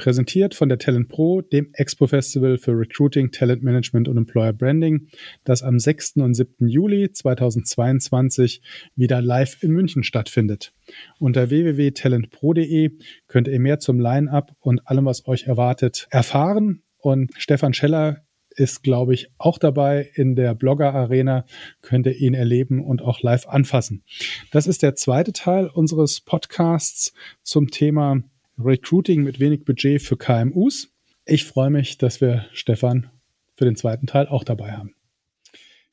Präsentiert 0.00 0.54
von 0.54 0.70
der 0.70 0.78
Talent 0.78 1.10
Pro, 1.10 1.42
dem 1.42 1.68
Expo 1.74 2.06
Festival 2.06 2.56
für 2.56 2.70
Recruiting, 2.72 3.32
Talent 3.32 3.62
Management 3.62 4.08
und 4.08 4.16
Employer 4.16 4.54
Branding, 4.54 5.08
das 5.44 5.62
am 5.62 5.78
6. 5.78 6.16
und 6.16 6.32
7. 6.32 6.68
Juli 6.68 7.12
2022 7.12 8.62
wieder 8.96 9.20
live 9.20 9.62
in 9.62 9.72
München 9.72 10.02
stattfindet. 10.02 10.72
Unter 11.18 11.50
www.talentpro.de 11.50 12.92
könnt 13.28 13.46
ihr 13.46 13.60
mehr 13.60 13.78
zum 13.78 14.00
Line-up 14.00 14.56
und 14.60 14.88
allem, 14.88 15.04
was 15.04 15.28
euch 15.28 15.42
erwartet, 15.42 16.08
erfahren. 16.10 16.82
Und 16.96 17.32
Stefan 17.36 17.74
Scheller 17.74 18.24
ist, 18.56 18.82
glaube 18.82 19.12
ich, 19.12 19.28
auch 19.36 19.58
dabei 19.58 20.08
in 20.14 20.34
der 20.34 20.54
Blogger 20.54 20.94
Arena, 20.94 21.44
könnt 21.82 22.06
ihr 22.06 22.16
ihn 22.16 22.32
erleben 22.32 22.82
und 22.82 23.02
auch 23.02 23.20
live 23.20 23.46
anfassen. 23.48 24.02
Das 24.50 24.66
ist 24.66 24.82
der 24.82 24.94
zweite 24.94 25.34
Teil 25.34 25.66
unseres 25.66 26.22
Podcasts 26.22 27.12
zum 27.42 27.70
Thema 27.70 28.22
Recruiting 28.64 29.22
mit 29.22 29.40
wenig 29.40 29.64
Budget 29.64 30.02
für 30.02 30.16
KMUs. 30.16 30.88
Ich 31.26 31.44
freue 31.44 31.70
mich, 31.70 31.98
dass 31.98 32.20
wir 32.20 32.46
Stefan 32.52 33.10
für 33.56 33.64
den 33.64 33.76
zweiten 33.76 34.06
Teil 34.06 34.26
auch 34.26 34.44
dabei 34.44 34.72
haben. 34.72 34.94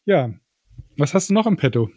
Ja, 0.06 0.34
was 0.98 1.14
hast 1.14 1.30
du 1.30 1.34
noch 1.34 1.46
im 1.46 1.58
Petto? 1.58 1.92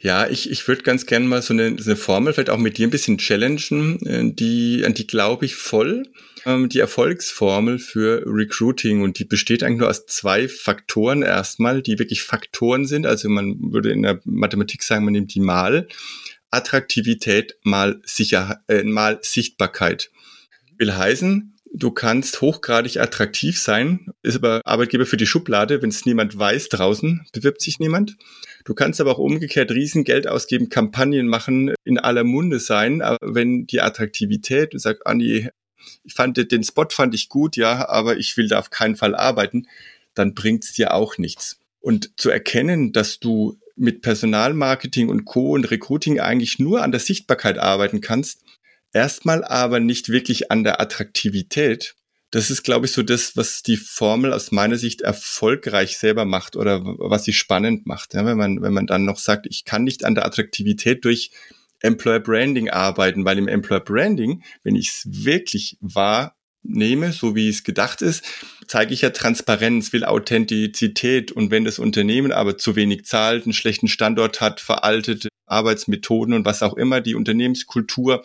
Ja, 0.00 0.28
ich, 0.28 0.50
ich 0.50 0.66
würde 0.68 0.82
ganz 0.82 1.06
gerne 1.06 1.26
mal 1.26 1.40
so 1.40 1.54
eine, 1.54 1.78
so 1.78 1.90
eine 1.90 1.96
Formel 1.96 2.32
vielleicht 2.32 2.50
auch 2.50 2.58
mit 2.58 2.76
dir 2.76 2.86
ein 2.86 2.90
bisschen 2.90 3.16
challengen, 3.16 4.04
äh, 4.04 4.34
die, 4.34 4.84
an 4.84 4.94
die 4.94 5.06
glaube 5.06 5.46
ich 5.46 5.54
voll. 5.54 6.04
Ähm, 6.44 6.68
die 6.68 6.80
Erfolgsformel 6.80 7.78
für 7.78 8.24
Recruiting 8.26 9.02
und 9.02 9.18
die 9.18 9.24
besteht 9.24 9.62
eigentlich 9.62 9.78
nur 9.78 9.88
aus 9.88 10.06
zwei 10.06 10.48
Faktoren 10.48 11.22
erstmal, 11.22 11.82
die 11.82 11.98
wirklich 11.98 12.24
Faktoren 12.24 12.84
sind. 12.84 13.06
Also 13.06 13.28
man 13.28 13.72
würde 13.72 13.90
in 13.90 14.02
der 14.02 14.20
Mathematik 14.24 14.82
sagen, 14.82 15.04
man 15.04 15.12
nimmt 15.12 15.34
die 15.34 15.40
mal. 15.40 15.88
Attraktivität 16.50 17.56
mal, 17.62 18.02
Sicher 18.04 18.60
äh, 18.68 18.82
mal 18.82 19.18
Sichtbarkeit. 19.22 20.10
Will 20.82 20.96
heißen, 20.96 21.54
du 21.72 21.92
kannst 21.92 22.40
hochgradig 22.40 22.96
attraktiv 22.96 23.56
sein, 23.56 24.08
ist 24.24 24.34
aber 24.34 24.62
Arbeitgeber 24.64 25.06
für 25.06 25.16
die 25.16 25.26
Schublade, 25.26 25.80
wenn 25.80 25.90
es 25.90 26.06
niemand 26.06 26.36
weiß 26.36 26.70
draußen, 26.70 27.24
bewirbt 27.32 27.62
sich 27.62 27.78
niemand. 27.78 28.16
Du 28.64 28.74
kannst 28.74 29.00
aber 29.00 29.12
auch 29.12 29.18
umgekehrt 29.18 29.70
Riesengeld 29.70 30.26
ausgeben, 30.26 30.70
Kampagnen 30.70 31.28
machen, 31.28 31.72
in 31.84 32.00
aller 32.00 32.24
Munde 32.24 32.58
sein, 32.58 33.00
aber 33.00 33.18
wenn 33.22 33.64
die 33.68 33.80
Attraktivität, 33.80 34.74
du 34.74 34.78
sagst, 34.78 35.06
Anni, 35.06 35.50
ich 36.02 36.14
fand 36.14 36.50
den 36.50 36.64
Spot 36.64 36.88
fand 36.90 37.14
ich 37.14 37.28
gut, 37.28 37.56
ja, 37.56 37.88
aber 37.88 38.16
ich 38.16 38.36
will 38.36 38.48
da 38.48 38.58
auf 38.58 38.70
keinen 38.70 38.96
Fall 38.96 39.14
arbeiten, 39.14 39.68
dann 40.14 40.34
bringt's 40.34 40.72
dir 40.72 40.94
auch 40.94 41.16
nichts. 41.16 41.60
Und 41.78 42.10
zu 42.16 42.28
erkennen, 42.28 42.92
dass 42.92 43.20
du 43.20 43.56
mit 43.76 44.02
Personalmarketing 44.02 45.10
und 45.10 45.26
Co. 45.26 45.52
und 45.52 45.70
Recruiting 45.70 46.18
eigentlich 46.18 46.58
nur 46.58 46.82
an 46.82 46.90
der 46.90 47.00
Sichtbarkeit 47.00 47.58
arbeiten 47.58 48.00
kannst, 48.00 48.42
erstmal 48.92 49.44
aber 49.44 49.80
nicht 49.80 50.08
wirklich 50.08 50.50
an 50.50 50.64
der 50.64 50.80
Attraktivität. 50.80 51.94
Das 52.30 52.50
ist, 52.50 52.62
glaube 52.62 52.86
ich, 52.86 52.92
so 52.92 53.02
das, 53.02 53.36
was 53.36 53.62
die 53.62 53.76
Formel 53.76 54.32
aus 54.32 54.52
meiner 54.52 54.76
Sicht 54.76 55.02
erfolgreich 55.02 55.98
selber 55.98 56.24
macht 56.24 56.56
oder 56.56 56.80
was 56.82 57.24
sie 57.24 57.34
spannend 57.34 57.86
macht. 57.86 58.14
Ja, 58.14 58.24
wenn 58.24 58.38
man, 58.38 58.62
wenn 58.62 58.72
man 58.72 58.86
dann 58.86 59.04
noch 59.04 59.18
sagt, 59.18 59.46
ich 59.50 59.64
kann 59.66 59.84
nicht 59.84 60.04
an 60.04 60.14
der 60.14 60.24
Attraktivität 60.24 61.04
durch 61.04 61.30
Employer 61.80 62.20
Branding 62.20 62.70
arbeiten, 62.70 63.24
weil 63.24 63.38
im 63.38 63.48
Employer 63.48 63.80
Branding, 63.80 64.42
wenn 64.62 64.76
ich 64.76 64.88
es 64.88 65.24
wirklich 65.24 65.76
wahr 65.80 66.36
nehme, 66.62 67.12
so 67.12 67.34
wie 67.34 67.48
es 67.48 67.64
gedacht 67.64 68.02
ist, 68.02 68.24
zeige 68.66 68.94
ich 68.94 69.02
ja 69.02 69.10
Transparenz, 69.10 69.92
will 69.92 70.04
Authentizität 70.04 71.32
und 71.32 71.50
wenn 71.50 71.64
das 71.64 71.78
Unternehmen 71.78 72.32
aber 72.32 72.56
zu 72.56 72.76
wenig 72.76 73.04
zahlt, 73.04 73.44
einen 73.44 73.52
schlechten 73.52 73.88
Standort 73.88 74.40
hat, 74.40 74.60
veraltete 74.60 75.28
Arbeitsmethoden 75.46 76.34
und 76.34 76.44
was 76.44 76.62
auch 76.62 76.74
immer, 76.74 77.00
die 77.00 77.14
Unternehmenskultur 77.14 78.22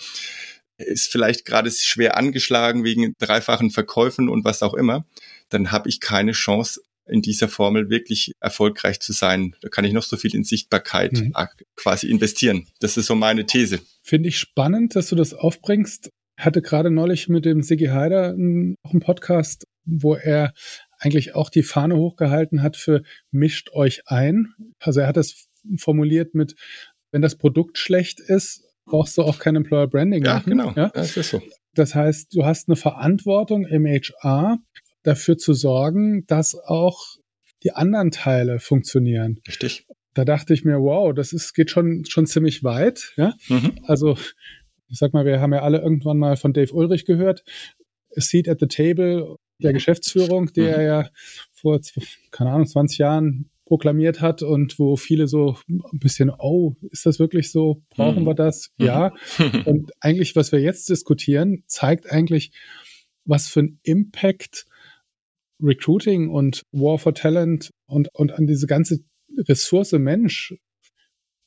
ist 0.77 1.11
vielleicht 1.11 1.45
gerade 1.45 1.71
schwer 1.71 2.17
angeschlagen 2.17 2.83
wegen 2.83 3.13
dreifachen 3.19 3.71
Verkäufen 3.71 4.29
und 4.29 4.45
was 4.45 4.63
auch 4.63 4.73
immer, 4.73 5.05
dann 5.49 5.71
habe 5.71 5.89
ich 5.89 5.99
keine 5.99 6.33
Chance, 6.33 6.81
in 7.09 7.21
dieser 7.21 7.47
Formel 7.47 7.89
wirklich 7.89 8.33
erfolgreich 8.41 8.99
zu 8.99 9.13
sein. 9.13 9.55
Da 9.61 9.69
kann 9.69 9.85
ich 9.85 9.93
noch 9.93 10.03
so 10.03 10.17
viel 10.17 10.35
in 10.35 10.43
Sichtbarkeit 10.43 11.13
mhm. 11.13 11.33
quasi 11.77 12.09
investieren. 12.09 12.67
Das 12.81 12.97
ist 12.97 13.05
so 13.05 13.15
meine 13.15 13.45
These. 13.45 13.79
Finde 14.03 14.27
ich 14.27 14.37
spannend, 14.39 14.93
dass 14.93 15.07
du 15.07 15.15
das 15.15 15.33
aufbringst 15.33 16.09
hatte 16.37 16.61
gerade 16.61 16.91
neulich 16.91 17.29
mit 17.29 17.45
dem 17.45 17.63
Sigi 17.63 17.87
Heider 17.87 18.29
auch 18.83 18.91
einen 18.91 18.99
Podcast, 18.99 19.65
wo 19.85 20.15
er 20.15 20.53
eigentlich 20.99 21.35
auch 21.35 21.49
die 21.49 21.63
Fahne 21.63 21.97
hochgehalten 21.97 22.61
hat 22.61 22.77
für 22.77 23.03
mischt 23.31 23.71
euch 23.71 24.03
ein. 24.05 24.53
Also 24.79 25.01
er 25.01 25.07
hat 25.07 25.17
das 25.17 25.47
formuliert 25.77 26.35
mit, 26.35 26.55
wenn 27.11 27.21
das 27.21 27.37
Produkt 27.37 27.77
schlecht 27.77 28.19
ist, 28.19 28.66
brauchst 28.87 29.17
du 29.17 29.23
auch 29.23 29.39
kein 29.39 29.55
Employer 29.55 29.87
Branding 29.87 30.25
ja, 30.25 30.35
machen. 30.35 30.49
Genau. 30.49 30.73
Ja, 30.75 30.89
das 30.89 31.15
ist 31.15 31.29
so. 31.29 31.41
Das 31.73 31.93
heißt, 31.93 32.35
du 32.35 32.45
hast 32.45 32.67
eine 32.67 32.75
Verantwortung 32.75 33.65
im 33.65 33.85
HR 33.85 34.57
dafür 35.03 35.37
zu 35.37 35.53
sorgen, 35.53 36.25
dass 36.25 36.55
auch 36.55 36.99
die 37.63 37.71
anderen 37.71 38.11
Teile 38.11 38.59
funktionieren. 38.59 39.39
Richtig. 39.47 39.85
Da 40.13 40.25
dachte 40.25 40.53
ich 40.53 40.65
mir, 40.65 40.79
wow, 40.79 41.13
das 41.13 41.33
ist, 41.33 41.53
geht 41.53 41.69
schon, 41.69 42.05
schon 42.05 42.25
ziemlich 42.25 42.63
weit. 42.63 43.13
Ja? 43.17 43.35
Mhm. 43.49 43.73
Also 43.83 44.17
ich 44.89 44.97
sag 44.97 45.13
mal, 45.13 45.25
wir 45.25 45.39
haben 45.41 45.53
ja 45.53 45.61
alle 45.61 45.79
irgendwann 45.79 46.17
mal 46.17 46.37
von 46.37 46.53
Dave 46.53 46.73
Ulrich 46.73 47.05
gehört, 47.05 47.43
A 48.15 48.21
Seat 48.21 48.47
at 48.47 48.59
the 48.59 48.67
Table 48.67 49.35
der 49.59 49.73
Geschäftsführung, 49.73 50.53
der 50.53 50.77
mhm. 50.77 50.85
ja 50.85 51.09
vor, 51.53 51.79
keine 52.31 52.51
Ahnung, 52.51 52.67
20 52.67 52.99
Jahren 52.99 53.49
proklamiert 53.67 54.21
hat 54.21 54.41
und 54.43 54.79
wo 54.79 54.95
viele 54.95 55.27
so 55.27 55.57
ein 55.67 55.99
bisschen, 55.99 56.31
oh, 56.31 56.75
ist 56.89 57.05
das 57.05 57.19
wirklich 57.19 57.51
so? 57.51 57.83
Brauchen 57.89 58.23
mhm. 58.23 58.27
wir 58.27 58.33
das? 58.33 58.71
Mhm. 58.77 58.85
Ja. 58.85 59.13
und 59.65 59.91
eigentlich, 59.99 60.35
was 60.35 60.51
wir 60.51 60.59
jetzt 60.59 60.89
diskutieren, 60.89 61.63
zeigt 61.67 62.09
eigentlich, 62.09 62.51
was 63.25 63.49
für 63.49 63.61
ein 63.61 63.79
Impact 63.83 64.65
Recruiting 65.61 66.29
und 66.29 66.63
War 66.71 66.97
for 66.97 67.13
Talent 67.13 67.73
und, 67.87 68.09
und 68.13 68.31
an 68.31 68.47
diese 68.47 68.67
ganze 68.67 68.99
Ressource 69.37 69.91
Mensch 69.93 70.55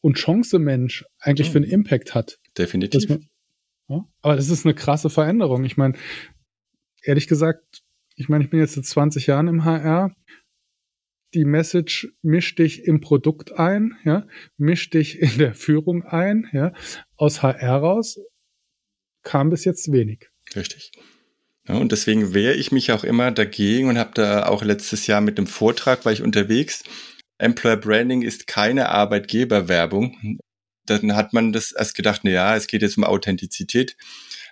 und 0.02 0.16
Chance 0.16 0.58
Mensch 0.58 1.04
eigentlich 1.20 1.48
mhm. 1.48 1.52
für 1.52 1.58
einen 1.58 1.70
Impact 1.70 2.14
hat. 2.14 2.38
Definitiv. 2.58 3.08
Man, 3.08 3.28
ja, 3.88 4.04
aber 4.20 4.36
das 4.36 4.50
ist 4.50 4.66
eine 4.66 4.74
krasse 4.74 5.08
Veränderung. 5.08 5.64
Ich 5.64 5.76
meine, 5.76 5.94
ehrlich 7.02 7.28
gesagt, 7.28 7.82
ich 8.14 8.28
meine, 8.28 8.44
ich 8.44 8.50
bin 8.50 8.60
jetzt 8.60 8.74
seit 8.74 8.84
20 8.84 9.26
Jahren 9.26 9.48
im 9.48 9.64
HR. 9.64 10.14
Die 11.34 11.44
Message 11.44 12.12
misch 12.22 12.54
dich 12.54 12.84
im 12.84 13.00
Produkt 13.00 13.52
ein, 13.52 13.96
ja, 14.04 14.26
misch 14.56 14.90
dich 14.90 15.20
in 15.20 15.38
der 15.38 15.54
Führung 15.54 16.02
ein, 16.02 16.48
ja. 16.52 16.72
Aus 17.16 17.42
HR 17.42 17.76
raus 17.76 18.18
kam 19.22 19.50
bis 19.50 19.64
jetzt 19.64 19.92
wenig. 19.92 20.28
Richtig. 20.56 20.92
Ja, 21.68 21.76
und 21.76 21.92
deswegen 21.92 22.34
wehre 22.34 22.54
ich 22.54 22.72
mich 22.72 22.90
auch 22.90 23.04
immer 23.04 23.30
dagegen 23.30 23.88
und 23.88 23.98
habe 23.98 24.10
da 24.14 24.46
auch 24.46 24.64
letztes 24.64 25.06
Jahr 25.06 25.20
mit 25.20 25.38
dem 25.38 25.46
Vortrag 25.46 26.04
war 26.04 26.12
ich 26.12 26.22
unterwegs. 26.22 26.82
Employer 27.38 27.76
Branding 27.76 28.22
ist 28.22 28.46
keine 28.46 28.88
Arbeitgeberwerbung 28.88 30.38
dann 30.90 31.14
hat 31.14 31.32
man 31.32 31.52
das 31.52 31.72
erst 31.72 31.94
gedacht, 31.94 32.22
na 32.24 32.30
ja, 32.30 32.56
es 32.56 32.66
geht 32.66 32.82
jetzt 32.82 32.98
um 32.98 33.04
Authentizität. 33.04 33.96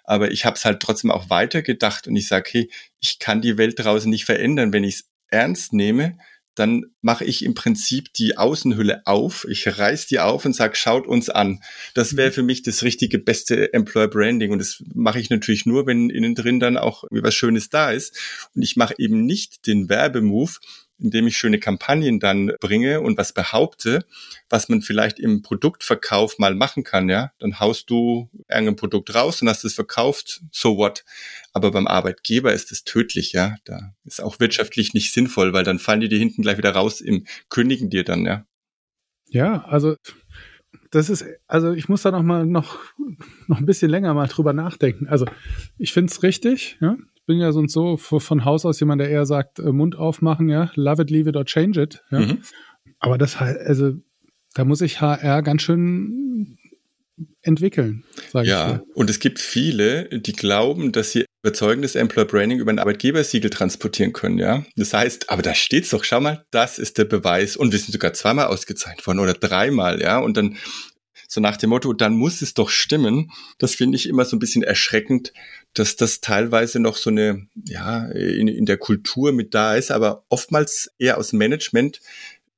Aber 0.05 0.31
ich 0.31 0.45
habe 0.45 0.57
es 0.57 0.65
halt 0.65 0.81
trotzdem 0.81 1.11
auch 1.11 1.29
weitergedacht 1.29 2.07
und 2.07 2.17
ich 2.17 2.29
sage, 2.29 2.49
hey, 2.51 2.71
ich 3.01 3.19
kann 3.19 3.43
die 3.43 3.59
Welt 3.59 3.79
draußen 3.79 4.09
nicht 4.09 4.25
verändern. 4.25 4.73
Wenn 4.73 4.85
ich 4.85 4.97
es 4.97 5.09
ernst 5.29 5.73
nehme, 5.73 6.19
dann 6.59 6.87
mache 7.03 7.25
ich 7.25 7.45
im 7.45 7.55
Prinzip 7.55 8.13
die 8.15 8.37
Außenhülle 8.37 9.03
auf, 9.07 9.47
ich 9.49 9.67
reiß 9.79 10.07
die 10.07 10.21
auf 10.21 10.45
und 10.45 10.55
sage, 10.55 10.77
schaut 10.77 11.07
uns 11.07 11.29
an. 11.29 11.61
Das 11.95 12.17
wäre 12.17 12.31
mhm. 12.31 12.35
für 12.35 12.43
mich 12.43 12.63
das 12.63 12.83
richtige 12.83 13.19
beste 13.19 13.73
Employer 13.73 14.09
Branding 14.09 14.53
und 14.53 14.59
das 14.59 14.83
mache 14.95 15.21
ich 15.21 15.31
natürlich 15.31 15.67
nur, 15.67 15.87
wenn 15.87 16.11
innen 16.11 16.35
drin 16.35 16.61
dann 16.61 16.77
auch 16.77 17.05
was 17.11 17.35
Schönes 17.35 17.71
da 17.71 17.91
ist 17.91 18.19
und 18.55 18.63
ich 18.63 18.77
mache 18.77 18.95
eben 18.99 19.25
nicht 19.25 19.67
den 19.67 19.89
Werbemove, 19.89 20.59
indem 20.99 21.27
ich 21.27 21.37
schöne 21.37 21.59
Kampagnen 21.59 22.21
dann 22.21 22.53
bringe 22.61 23.01
und 23.01 23.17
was 23.17 23.33
behaupte, 23.33 24.05
was 24.49 24.69
man 24.69 24.83
vielleicht 24.83 25.19
im 25.19 25.43
Produktverkauf 25.43 26.39
mal 26.39 26.55
machen 26.55 26.85
kann, 26.85 27.09
ja, 27.09 27.33
dann 27.39 27.61
haust 27.61 27.91
du 27.91 28.29
irgendein 28.49 28.77
Produkt 28.77 29.15
raus 29.15 29.41
und 29.41 29.49
hast 29.49 29.65
es 29.65 29.75
verkauft, 29.75 30.43
so 30.51 30.77
what. 30.77 31.05
Aber 31.53 31.71
beim 31.71 31.87
Arbeitgeber 31.87 32.53
ist 32.53 32.73
es 32.73 32.85
tödlich, 32.85 33.33
ja. 33.33 33.57
Da 33.65 33.95
ist 34.05 34.23
auch 34.23 34.41
wirtschaftlich 34.41 34.95
nicht 34.95 35.13
sinnvoll, 35.13 35.53
weil 35.53 35.65
dann 35.65 35.79
fallen 35.79 36.01
die 36.01 36.09
dir 36.09 36.19
hinten 36.19 36.43
gleich 36.43 36.59
wieder 36.59 36.73
raus 36.73 37.01
im 37.01 37.27
Kündigen 37.49 37.91
dir 37.91 38.05
dann, 38.05 38.25
ja. 38.25 38.45
Ja, 39.31 39.65
also 39.65 39.97
das 40.91 41.11
ist, 41.11 41.25
also 41.47 41.73
ich 41.73 41.89
muss 41.89 42.03
da 42.03 42.11
noch 42.11 42.23
mal 42.23 42.47
noch, 42.47 42.79
noch 43.47 43.59
ein 43.59 43.67
bisschen 43.67 43.91
länger 43.91 44.15
mal 44.15 44.27
drüber 44.27 44.53
nachdenken. 44.53 45.07
Also 45.07 45.27
ich 45.77 45.93
finde 45.93 46.11
es 46.11 46.23
richtig, 46.23 46.79
ja 46.81 46.97
bin 47.29 47.39
ja 47.39 47.53
sonst 47.53 47.75
so 47.75 47.99
von 47.99 48.45
Haus 48.47 48.65
aus 48.65 48.81
jemand, 48.81 49.03
der 49.03 49.11
eher 49.11 49.27
sagt, 49.27 49.59
äh, 49.59 49.71
Mund 49.71 49.97
aufmachen, 49.97 50.49
ja, 50.49 50.73
love 50.75 51.03
it, 51.03 51.11
leave 51.11 51.29
it 51.29 51.37
or 51.37 51.45
change 51.45 51.81
it. 51.81 52.03
Ja. 52.11 52.21
Mhm. 52.21 52.39
Aber 52.99 53.19
das 53.19 53.39
halt, 53.39 53.59
also 53.59 53.93
da 54.55 54.65
muss 54.65 54.81
ich 54.81 55.03
HR 55.03 55.43
ganz 55.43 55.63
schön 55.63 56.59
entwickeln. 57.43 58.05
ja, 58.33 58.77
ich 58.77 58.97
und 58.97 59.11
es 59.11 59.21
gibt 59.21 59.41
viele, 59.41 60.09
die 60.09 60.33
glauben, 60.33 60.91
dass 60.91 61.13
sie 61.13 61.27
überzeugendes 61.43 61.97
Employer 61.97 62.25
Branding 62.25 62.61
über 62.61 62.73
ein 62.73 62.79
Arbeitgebersiegel 62.79 63.51
transportieren 63.51 64.15
können, 64.15 64.39
ja. 64.39 64.65
Das 64.77 64.95
heißt, 64.95 65.29
aber 65.29 65.43
da 65.43 65.55
steht's 65.55 65.91
doch, 65.91 66.05
schau 66.05 66.21
mal, 66.21 66.47
das 66.51 66.79
ist 66.79 66.97
der 66.97 67.05
Beweis 67.05 67.57
und 67.57 67.73
wir 67.73 67.79
sind 67.79 67.93
sogar 67.93 68.15
zweimal 68.15 68.47
ausgezeichnet 68.47 69.07
worden 69.07 69.19
oder 69.19 69.35
dreimal, 69.35 70.01
ja. 70.01 70.19
Und 70.19 70.37
dann 70.39 70.57
so 71.31 71.43
nach 71.43 71.59
dem 71.59 71.71
Motto, 71.71 71.93
dann 71.93 72.15
muss 72.15 72.41
es 72.41 72.55
doch 72.55 72.71
stimmen. 72.71 73.31
Das 73.59 73.75
finde 73.75 73.97
ich 73.97 74.09
immer 74.09 74.25
so 74.25 74.35
ein 74.35 74.39
bisschen 74.39 74.63
erschreckend, 74.63 75.35
dass 75.79 75.97
das 75.97 76.21
teilweise 76.21 76.81
noch 76.81 76.97
so 76.97 77.11
eine, 77.11 77.47
ja, 77.65 78.07
in, 78.07 78.49
in 78.49 78.67
der 78.67 78.79
Kultur 78.79 79.33
mit 79.33 79.55
da 79.55 79.75
ist, 79.75 79.91
aber 79.91 80.25
oftmals 80.29 80.91
eher 80.99 81.19
aus 81.19 81.33
Management 81.33 82.01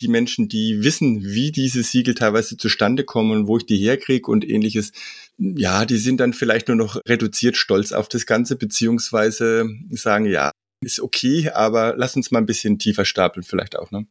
die 0.00 0.08
Menschen, 0.08 0.48
die 0.48 0.82
wissen, 0.82 1.22
wie 1.22 1.52
diese 1.52 1.82
Siegel 1.82 2.14
teilweise 2.14 2.56
zustande 2.56 3.04
kommen, 3.04 3.46
wo 3.46 3.58
ich 3.58 3.66
die 3.66 3.76
herkriege 3.76 4.30
und 4.30 4.48
ähnliches, 4.48 4.92
ja, 5.38 5.84
die 5.84 5.98
sind 5.98 6.20
dann 6.20 6.32
vielleicht 6.32 6.68
nur 6.68 6.76
noch 6.76 6.96
reduziert 7.06 7.56
stolz 7.56 7.92
auf 7.92 8.08
das 8.08 8.26
Ganze, 8.26 8.56
beziehungsweise 8.56 9.68
sagen, 9.90 10.24
ja, 10.26 10.52
ist 10.82 11.00
okay, 11.00 11.50
aber 11.50 11.94
lass 11.96 12.16
uns 12.16 12.30
mal 12.30 12.38
ein 12.38 12.46
bisschen 12.46 12.78
tiefer 12.78 13.04
stapeln 13.04 13.44
vielleicht 13.44 13.76
auch, 13.78 13.90
ne? 13.90 14.06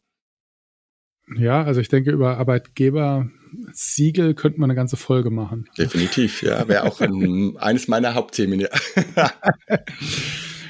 Ja, 1.36 1.64
also 1.64 1.82
ich 1.82 1.90
denke, 1.90 2.12
über 2.12 2.38
Arbeitgeber-Siegel 2.38 4.34
könnte 4.34 4.60
man 4.60 4.70
eine 4.70 4.76
ganze 4.76 4.98
Folge 4.98 5.30
machen. 5.30 5.70
Definitiv, 5.78 6.42
ja. 6.42 6.68
Wäre 6.68 6.84
auch 6.84 7.02
ein, 7.02 7.56
eines 7.60 7.88
meiner 7.88 8.16
Hauptthemen, 8.16 8.60
ja. 8.60 8.70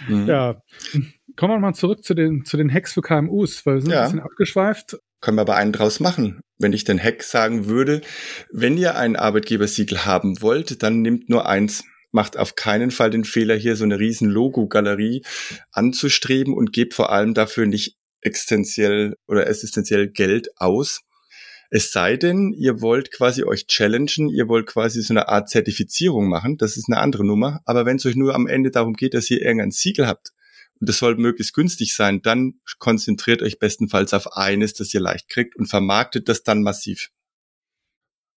ja. 0.09 0.61
Kommen 1.35 1.53
wir 1.53 1.59
mal 1.59 1.73
zurück 1.73 2.03
zu 2.03 2.13
den, 2.13 2.43
zu 2.43 2.57
den 2.57 2.73
Hacks 2.73 2.93
für 2.93 3.01
KMUs, 3.01 3.65
weil 3.65 3.75
wir 3.75 3.81
sind 3.81 3.91
ja. 3.91 3.99
ein 3.99 4.05
bisschen 4.05 4.19
abgeschweift. 4.19 4.97
Können 5.21 5.37
wir 5.37 5.41
aber 5.41 5.55
einen 5.55 5.73
draus 5.73 5.99
machen. 5.99 6.41
Wenn 6.57 6.73
ich 6.73 6.83
den 6.83 7.01
Hack 7.01 7.23
sagen 7.23 7.67
würde, 7.67 8.01
wenn 8.51 8.77
ihr 8.77 8.97
ein 8.97 9.15
Arbeitgebersiegel 9.15 10.05
haben 10.05 10.41
wollt, 10.41 10.83
dann 10.83 11.01
nimmt 11.01 11.29
nur 11.29 11.47
eins. 11.47 11.83
Macht 12.11 12.37
auf 12.37 12.55
keinen 12.55 12.89
Fall 12.89 13.11
den 13.11 13.23
Fehler, 13.23 13.55
hier 13.55 13.75
so 13.75 13.83
eine 13.83 13.99
riesen 13.99 14.29
Logo-Galerie 14.29 15.21
anzustreben 15.71 16.55
und 16.55 16.73
gebt 16.73 16.95
vor 16.95 17.11
allem 17.11 17.35
dafür 17.35 17.67
nicht 17.67 17.98
existenziell 18.21 19.15
oder 19.27 19.47
existenziell 19.47 20.09
Geld 20.09 20.49
aus. 20.57 21.01
Es 21.71 21.91
sei 21.91 22.17
denn, 22.17 22.51
ihr 22.53 22.81
wollt 22.81 23.11
quasi 23.11 23.43
euch 23.43 23.67
challengen, 23.67 24.29
ihr 24.29 24.47
wollt 24.47 24.65
quasi 24.65 25.01
so 25.01 25.13
eine 25.13 25.29
Art 25.29 25.49
Zertifizierung 25.49 26.27
machen, 26.27 26.57
das 26.57 26.77
ist 26.77 26.89
eine 26.89 26.99
andere 26.99 27.25
Nummer. 27.25 27.61
Aber 27.65 27.85
wenn 27.85 27.97
es 27.97 28.05
euch 28.05 28.15
nur 28.15 28.33
am 28.33 28.47
Ende 28.47 28.71
darum 28.71 28.93
geht, 28.93 29.13
dass 29.13 29.29
ihr 29.29 29.41
irgendein 29.41 29.71
Siegel 29.71 30.07
habt 30.07 30.31
und 30.79 30.89
das 30.89 30.97
soll 30.97 31.15
möglichst 31.17 31.53
günstig 31.53 31.95
sein, 31.95 32.21
dann 32.21 32.55
konzentriert 32.79 33.43
euch 33.43 33.59
bestenfalls 33.59 34.13
auf 34.13 34.35
eines, 34.35 34.73
das 34.73 34.93
ihr 34.93 35.01
leicht 35.01 35.29
kriegt 35.29 35.55
und 35.55 35.67
vermarktet 35.67 36.27
das 36.27 36.43
dann 36.43 36.63
massiv. 36.63 37.11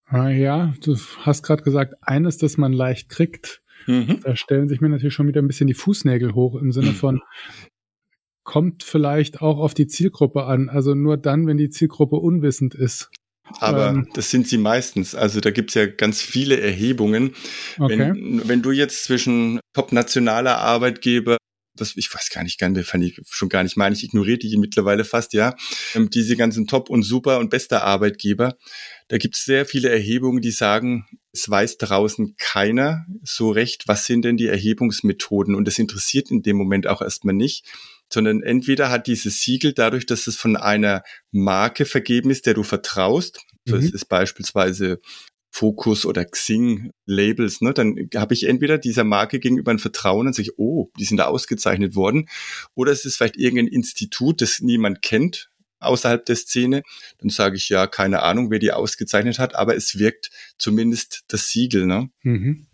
Ah, 0.05 0.29
ja, 0.29 0.75
du 0.83 0.99
hast 1.21 1.43
gerade 1.43 1.63
gesagt, 1.63 1.95
eines, 2.03 2.37
das 2.37 2.59
man 2.59 2.75
leicht 2.75 3.09
kriegt. 3.09 3.63
Mhm. 3.87 4.21
Da 4.23 4.37
stellen 4.37 4.69
sich 4.69 4.81
mir 4.83 4.91
natürlich 4.91 5.15
schon 5.15 5.27
wieder 5.27 5.41
ein 5.41 5.47
bisschen 5.47 5.67
die 5.69 5.75
Fußnägel 5.75 6.35
hoch 6.35 6.57
im 6.57 6.71
Sinne 6.71 6.93
von, 6.93 7.23
kommt 8.45 8.83
vielleicht 8.83 9.41
auch 9.41 9.59
auf 9.59 9.75
die 9.75 9.87
Zielgruppe 9.87 10.45
an. 10.45 10.69
Also 10.69 10.95
nur 10.95 11.17
dann, 11.17 11.47
wenn 11.47 11.57
die 11.57 11.71
Zielgruppe 11.71 12.17
unwissend 12.17 12.75
ist. 12.75 13.11
Aber 13.59 13.89
ähm, 13.89 14.09
das 14.15 14.31
sind 14.31 14.49
sie 14.49 14.59
meistens. 14.59 15.15
Also 15.15 15.41
da 15.41 15.51
gibt's 15.51 15.75
ja 15.75 15.87
ganz 15.87 16.23
viele 16.23 16.61
Erhebungen. 16.61 17.35
Okay. 17.79 17.99
Wenn, 17.99 18.49
wenn 18.49 18.63
du 18.63 18.71
jetzt 18.71 19.05
zwischen 19.05 19.61
top-nationaler 19.75 20.59
Arbeitgeber 20.59 21.37
das, 21.75 21.97
ich 21.97 22.13
weiß 22.13 22.31
gar 22.31 22.43
nicht, 22.43 22.59
gerne, 22.59 22.85
fand 22.85 23.05
ich 23.05 23.21
schon 23.31 23.49
gar 23.49 23.63
nicht 23.63 23.77
meine, 23.77 23.95
ich 23.95 24.05
ignoriere 24.05 24.39
die 24.39 24.57
mittlerweile 24.59 25.05
fast, 25.05 25.33
ja. 25.33 25.55
Ähm, 25.95 26.11
diese 26.11 26.37
ganzen 26.37 26.67
Top- 26.67 26.91
und 26.91 27.03
Super- 27.03 27.39
und 27.39 27.51
bester 27.51 27.83
Arbeitgeber. 27.83 28.57
Da 29.09 29.19
gibt 29.19 29.37
es 29.37 29.45
sehr 29.45 29.65
viele 29.65 29.89
Erhebungen, 29.89 30.43
die 30.43 30.51
sagen, 30.51 31.07
es 31.33 31.49
weiß 31.49 31.79
draußen 31.79 32.37
keiner 32.37 33.07
so 33.23 33.51
recht, 33.51 33.89
was 33.89 34.05
sind 34.05 34.25
denn 34.25 34.37
die 34.37 34.49
Erhebungsmethoden. 34.49 35.55
Und 35.55 35.67
das 35.67 35.79
interessiert 35.79 36.31
in 36.31 36.43
dem 36.43 36.57
Moment 36.57 36.87
auch 36.87 37.01
erstmal 37.01 37.35
nicht, 37.35 37.65
sondern 38.13 38.43
entweder 38.43 38.91
hat 38.91 39.07
dieses 39.07 39.41
Siegel 39.41 39.73
dadurch, 39.73 40.07
dass 40.07 40.27
es 40.27 40.37
von 40.37 40.57
einer 40.57 41.03
Marke 41.31 41.85
vergeben 41.85 42.31
ist, 42.31 42.47
der 42.47 42.55
du 42.55 42.63
vertraust. 42.63 43.41
Mhm. 43.67 43.73
Das 43.73 43.85
ist 43.87 44.09
beispielsweise 44.09 45.01
Fokus 45.55 46.07
oder 46.07 46.25
Xing 46.25 46.93
Labels, 47.05 47.61
ne, 47.61 47.75
dann 47.75 48.09
habe 48.17 48.33
ich 48.33 48.49
entweder 48.49 48.79
dieser 48.79 49.05
Marke 49.05 49.39
gegenüber 49.39 49.71
ein 49.71 49.79
Vertrauen 49.79 50.27
und 50.27 50.35
sage, 50.35 50.51
oh, 50.57 50.91
die 50.99 51.05
sind 51.05 51.19
da 51.19 51.27
ausgezeichnet 51.27 51.95
worden, 51.95 52.29
oder 52.75 52.91
es 52.91 53.05
ist 53.05 53.17
vielleicht 53.17 53.37
irgendein 53.37 53.67
Institut, 53.67 54.41
das 54.41 54.61
niemand 54.61 55.03
kennt 55.03 55.51
außerhalb 55.79 56.25
der 56.25 56.37
Szene, 56.37 56.83
dann 57.19 57.29
sage 57.29 57.57
ich 57.57 57.69
ja, 57.69 57.87
keine 57.87 58.23
Ahnung, 58.23 58.51
wer 58.51 58.61
die 58.61 58.73
ausgezeichnet 58.73 59.39
hat, 59.39 59.55
aber 59.55 59.77
es 59.77 59.99
wirkt 59.99 60.31
zumindest 60.57 61.25
das 61.29 61.49
Siegel, 61.49 61.87
ne? 61.87 62.09
Mhm. 62.23 62.67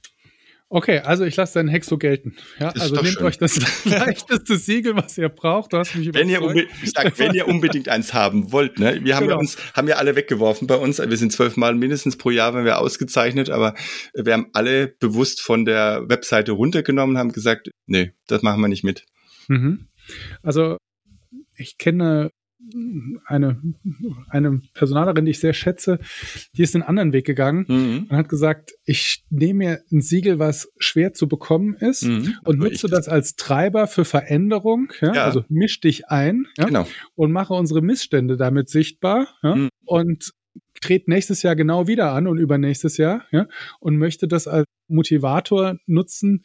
Okay, 0.71 0.99
also 0.99 1.25
ich 1.25 1.35
lasse 1.37 1.55
deinen 1.55 1.69
Hex 1.69 1.87
so 1.87 1.97
gelten. 1.97 2.37
Ja, 2.59 2.69
also 2.69 2.97
nehmt 2.97 3.09
schön. 3.09 3.27
euch 3.27 3.39
das 3.39 3.85
leichteste 3.87 4.59
Siegel, 4.59 4.97
was 4.97 5.17
ihr 5.17 5.31
braucht. 5.31 5.73
Du 5.73 5.79
hast 5.79 5.95
mich 5.95 6.13
wenn 6.13 6.29
ihr, 6.29 6.43
ich 6.83 6.91
sag, 6.91 7.19
wenn 7.19 7.33
ihr 7.33 7.49
unbedingt 7.49 7.89
eins 7.89 8.13
haben 8.13 8.53
wollt, 8.53 8.79
ne? 8.79 9.03
Wir 9.03 9.17
haben 9.17 9.25
genau. 9.25 9.37
ja 9.37 9.41
uns, 9.41 9.57
haben 9.73 9.89
ja 9.89 9.97
alle 9.97 10.15
weggeworfen 10.15 10.67
bei 10.67 10.77
uns. 10.77 10.99
Wir 10.99 11.17
sind 11.17 11.33
zwölfmal 11.33 11.75
mindestens 11.75 12.19
pro 12.19 12.29
Jahr, 12.29 12.53
wenn 12.53 12.67
wir 12.67 12.79
ausgezeichnet, 12.79 13.49
aber 13.49 13.75
wir 14.13 14.35
haben 14.35 14.49
alle 14.53 14.89
bewusst 14.89 15.41
von 15.41 15.65
der 15.65 16.05
Webseite 16.07 16.53
runtergenommen, 16.53 17.17
haben 17.17 17.33
gesagt, 17.33 17.71
nee, 17.87 18.13
das 18.27 18.43
machen 18.43 18.61
wir 18.61 18.69
nicht 18.69 18.85
mit. 18.85 19.07
Mhm. 19.49 19.89
Also 20.43 20.77
ich 21.57 21.79
kenne 21.79 22.31
eine, 23.27 23.61
eine 24.29 24.61
Personalerin, 24.75 25.25
die 25.25 25.31
ich 25.31 25.41
sehr 25.41 25.53
schätze, 25.53 25.99
die 26.57 26.63
ist 26.63 26.75
einen 26.75 26.83
anderen 26.83 27.13
Weg 27.13 27.25
gegangen 27.25 27.65
mhm. 27.69 28.07
und 28.09 28.17
hat 28.17 28.29
gesagt, 28.29 28.73
ich 28.85 29.25
nehme 29.31 29.59
mir 29.59 29.81
ein 29.93 30.01
Siegel, 30.01 30.39
was 30.39 30.69
schwer 30.79 31.13
zu 31.13 31.29
bekommen 31.29 31.75
ist 31.75 32.05
mhm. 32.05 32.35
und 32.45 32.59
nutze 32.59 32.89
das 32.89 33.09
als 33.09 33.37
Treiber 33.37 33.87
für 33.87 34.05
Veränderung. 34.05 34.93
Ja? 35.01 35.15
ja. 35.15 35.25
Also 35.25 35.45
misch 35.49 35.81
dich 35.81 36.09
ein 36.09 36.47
ja? 36.57 36.67
genau. 36.67 36.87
und 37.15 37.33
mache 37.33 37.55
unsere 37.55 37.81
Missstände 37.81 38.37
damit 38.37 38.69
sichtbar? 38.69 39.29
Mhm. 39.43 39.69
und 39.85 40.33
trete 40.81 41.11
nächstes 41.11 41.43
Jahr 41.43 41.57
genau 41.57 41.87
wieder 41.87 42.13
an 42.13 42.27
und 42.27 42.39
übernächstes 42.39 42.97
Jahr 42.97 43.25
ja? 43.31 43.47
und 43.81 43.97
möchte 43.97 44.29
das 44.29 44.47
als 44.47 44.67
Motivator 44.89 45.77
nutzen, 45.87 46.45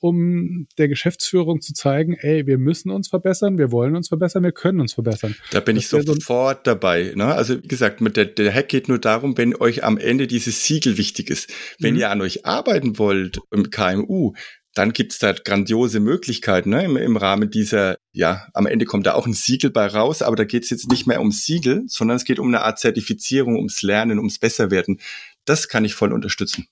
um 0.00 0.66
der 0.78 0.88
Geschäftsführung 0.88 1.60
zu 1.60 1.72
zeigen, 1.72 2.14
ey, 2.14 2.46
wir 2.46 2.58
müssen 2.58 2.90
uns 2.90 3.08
verbessern, 3.08 3.58
wir 3.58 3.72
wollen 3.72 3.96
uns 3.96 4.08
verbessern, 4.08 4.42
wir 4.42 4.52
können 4.52 4.80
uns 4.80 4.94
verbessern. 4.94 5.34
Da 5.50 5.60
bin 5.60 5.76
das 5.76 5.84
ich 5.84 5.90
sofort 5.90 6.58
so 6.58 6.62
dabei. 6.64 7.12
Ne? 7.14 7.26
Also 7.26 7.62
wie 7.62 7.68
gesagt, 7.68 8.00
mit 8.00 8.16
der, 8.16 8.26
der 8.26 8.52
Hack 8.52 8.68
geht 8.68 8.88
nur 8.88 8.98
darum, 8.98 9.36
wenn 9.36 9.54
euch 9.56 9.84
am 9.84 9.98
Ende 9.98 10.26
dieses 10.26 10.64
Siegel 10.64 10.98
wichtig 10.98 11.30
ist. 11.30 11.52
Wenn 11.78 11.94
mhm. 11.94 12.00
ihr 12.00 12.10
an 12.10 12.20
euch 12.20 12.46
arbeiten 12.46 12.98
wollt 12.98 13.38
im 13.50 13.70
KMU, 13.70 14.34
dann 14.74 14.92
gibt's 14.92 15.18
da 15.18 15.32
grandiose 15.32 15.98
Möglichkeiten 15.98 16.70
ne? 16.70 16.84
Im, 16.84 16.96
im 16.96 17.16
Rahmen 17.16 17.50
dieser, 17.50 17.96
ja, 18.12 18.46
am 18.54 18.66
Ende 18.66 18.84
kommt 18.84 19.06
da 19.06 19.14
auch 19.14 19.26
ein 19.26 19.32
Siegel 19.32 19.70
bei 19.70 19.86
raus, 19.86 20.22
aber 20.22 20.36
da 20.36 20.44
geht's 20.44 20.70
jetzt 20.70 20.88
nicht 20.88 21.06
mehr 21.06 21.20
um 21.20 21.32
Siegel, 21.32 21.82
sondern 21.88 22.16
es 22.16 22.24
geht 22.24 22.38
um 22.38 22.46
eine 22.46 22.60
Art 22.60 22.78
Zertifizierung, 22.78 23.56
ums 23.56 23.82
Lernen, 23.82 24.18
ums 24.18 24.38
Besserwerden. 24.38 25.00
Das 25.44 25.68
kann 25.68 25.84
ich 25.84 25.94
voll 25.94 26.12
unterstützen. 26.12 26.68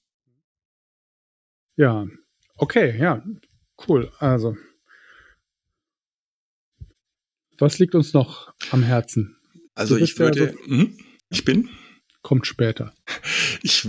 Ja, 1.76 2.06
Okay, 2.56 2.98
ja, 2.98 3.22
cool. 3.86 4.10
Also, 4.18 4.56
was 7.58 7.78
liegt 7.78 7.94
uns 7.94 8.12
noch 8.12 8.52
am 8.70 8.82
Herzen? 8.82 9.36
Also 9.74 9.96
ich 9.96 10.18
würde, 10.18 10.46
ja 10.46 10.52
so, 10.52 10.58
mh, 10.66 10.86
ich 11.30 11.44
bin. 11.44 11.68
Kommt 12.22 12.46
später. 12.46 12.94
Ich, 13.62 13.88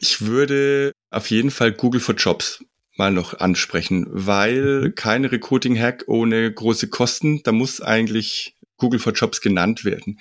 ich 0.00 0.22
würde 0.22 0.92
auf 1.10 1.30
jeden 1.30 1.50
Fall 1.50 1.72
Google 1.72 2.00
for 2.00 2.14
Jobs 2.16 2.64
mal 2.96 3.12
noch 3.12 3.34
ansprechen, 3.34 4.06
weil 4.08 4.88
mhm. 4.88 4.94
kein 4.94 5.24
Recruiting-Hack 5.24 6.04
ohne 6.08 6.52
große 6.52 6.88
Kosten, 6.88 7.42
da 7.44 7.52
muss 7.52 7.80
eigentlich 7.80 8.56
Google 8.76 8.98
for 8.98 9.12
Jobs 9.12 9.40
genannt 9.40 9.84
werden. 9.84 10.18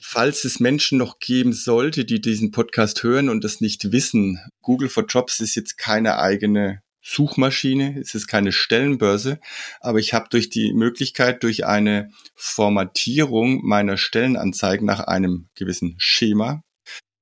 Falls 0.00 0.44
es 0.44 0.60
Menschen 0.60 0.98
noch 0.98 1.18
geben 1.18 1.52
sollte, 1.52 2.04
die 2.04 2.20
diesen 2.20 2.50
Podcast 2.50 3.02
hören 3.02 3.28
und 3.28 3.42
das 3.42 3.60
nicht 3.60 3.92
wissen, 3.92 4.38
Google 4.60 4.88
for 4.88 5.06
Jobs 5.06 5.40
ist 5.40 5.54
jetzt 5.54 5.78
keine 5.78 6.18
eigene 6.18 6.82
Suchmaschine, 7.08 7.98
es 7.98 8.14
ist 8.14 8.26
keine 8.26 8.52
Stellenbörse, 8.52 9.40
aber 9.80 9.98
ich 9.98 10.12
habe 10.12 10.28
durch 10.30 10.50
die 10.50 10.74
Möglichkeit, 10.74 11.42
durch 11.42 11.64
eine 11.64 12.10
Formatierung 12.34 13.64
meiner 13.64 13.96
Stellenanzeigen 13.96 14.86
nach 14.86 15.00
einem 15.00 15.48
gewissen 15.54 15.94
Schema, 15.96 16.62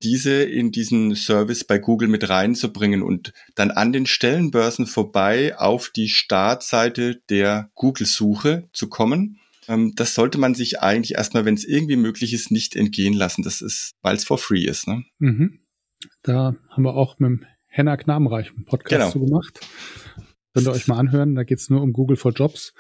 diese 0.02 0.42
in 0.42 0.72
diesen 0.72 1.14
Service 1.14 1.64
bei 1.64 1.78
Google 1.78 2.08
mit 2.08 2.28
reinzubringen 2.28 3.02
und 3.02 3.32
dann 3.54 3.70
an 3.70 3.92
den 3.92 4.06
Stellenbörsen 4.06 4.86
vorbei 4.86 5.56
auf 5.56 5.90
die 5.90 6.08
Startseite 6.08 7.22
der 7.30 7.70
Google-Suche 7.74 8.68
zu 8.72 8.88
kommen. 8.88 9.38
Ähm, 9.68 9.92
das 9.94 10.14
sollte 10.14 10.38
man 10.38 10.56
sich 10.56 10.80
eigentlich 10.80 11.14
erstmal, 11.14 11.44
wenn 11.44 11.54
es 11.54 11.64
irgendwie 11.64 11.96
möglich 11.96 12.34
ist, 12.34 12.50
nicht 12.50 12.74
entgehen 12.74 13.14
lassen. 13.14 13.42
Das 13.42 13.60
ist, 13.60 13.92
weil 14.02 14.16
es 14.16 14.24
for 14.24 14.38
free 14.38 14.64
ist. 14.64 14.88
Ne? 14.88 15.04
Mhm. 15.18 15.60
Da 16.22 16.56
haben 16.70 16.82
wir 16.82 16.94
auch 16.94 17.18
mit 17.20 17.30
dem 17.30 17.46
Henna 17.76 17.99
Knabenreich 17.99 18.52
einen 18.52 18.64
Podcast 18.64 18.90
genau. 18.90 19.11
zu 19.11 19.21
gemacht. 19.21 19.61
Könnt 20.54 20.66
ihr 20.66 20.73
euch 20.73 20.88
mal 20.88 20.99
anhören, 20.99 21.35
da 21.35 21.45
geht 21.45 21.59
es 21.59 21.68
nur 21.68 21.83
um 21.83 21.92
Google 21.92 22.16
for 22.16 22.33
Jobs. 22.33 22.73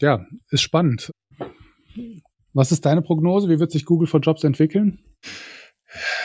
Ja, 0.00 0.26
ist 0.50 0.62
spannend. 0.62 1.12
Was 2.52 2.72
ist 2.72 2.84
deine 2.84 3.02
Prognose? 3.02 3.48
Wie 3.48 3.60
wird 3.60 3.70
sich 3.70 3.84
Google 3.84 4.08
for 4.08 4.18
Jobs 4.18 4.42
entwickeln? 4.42 4.98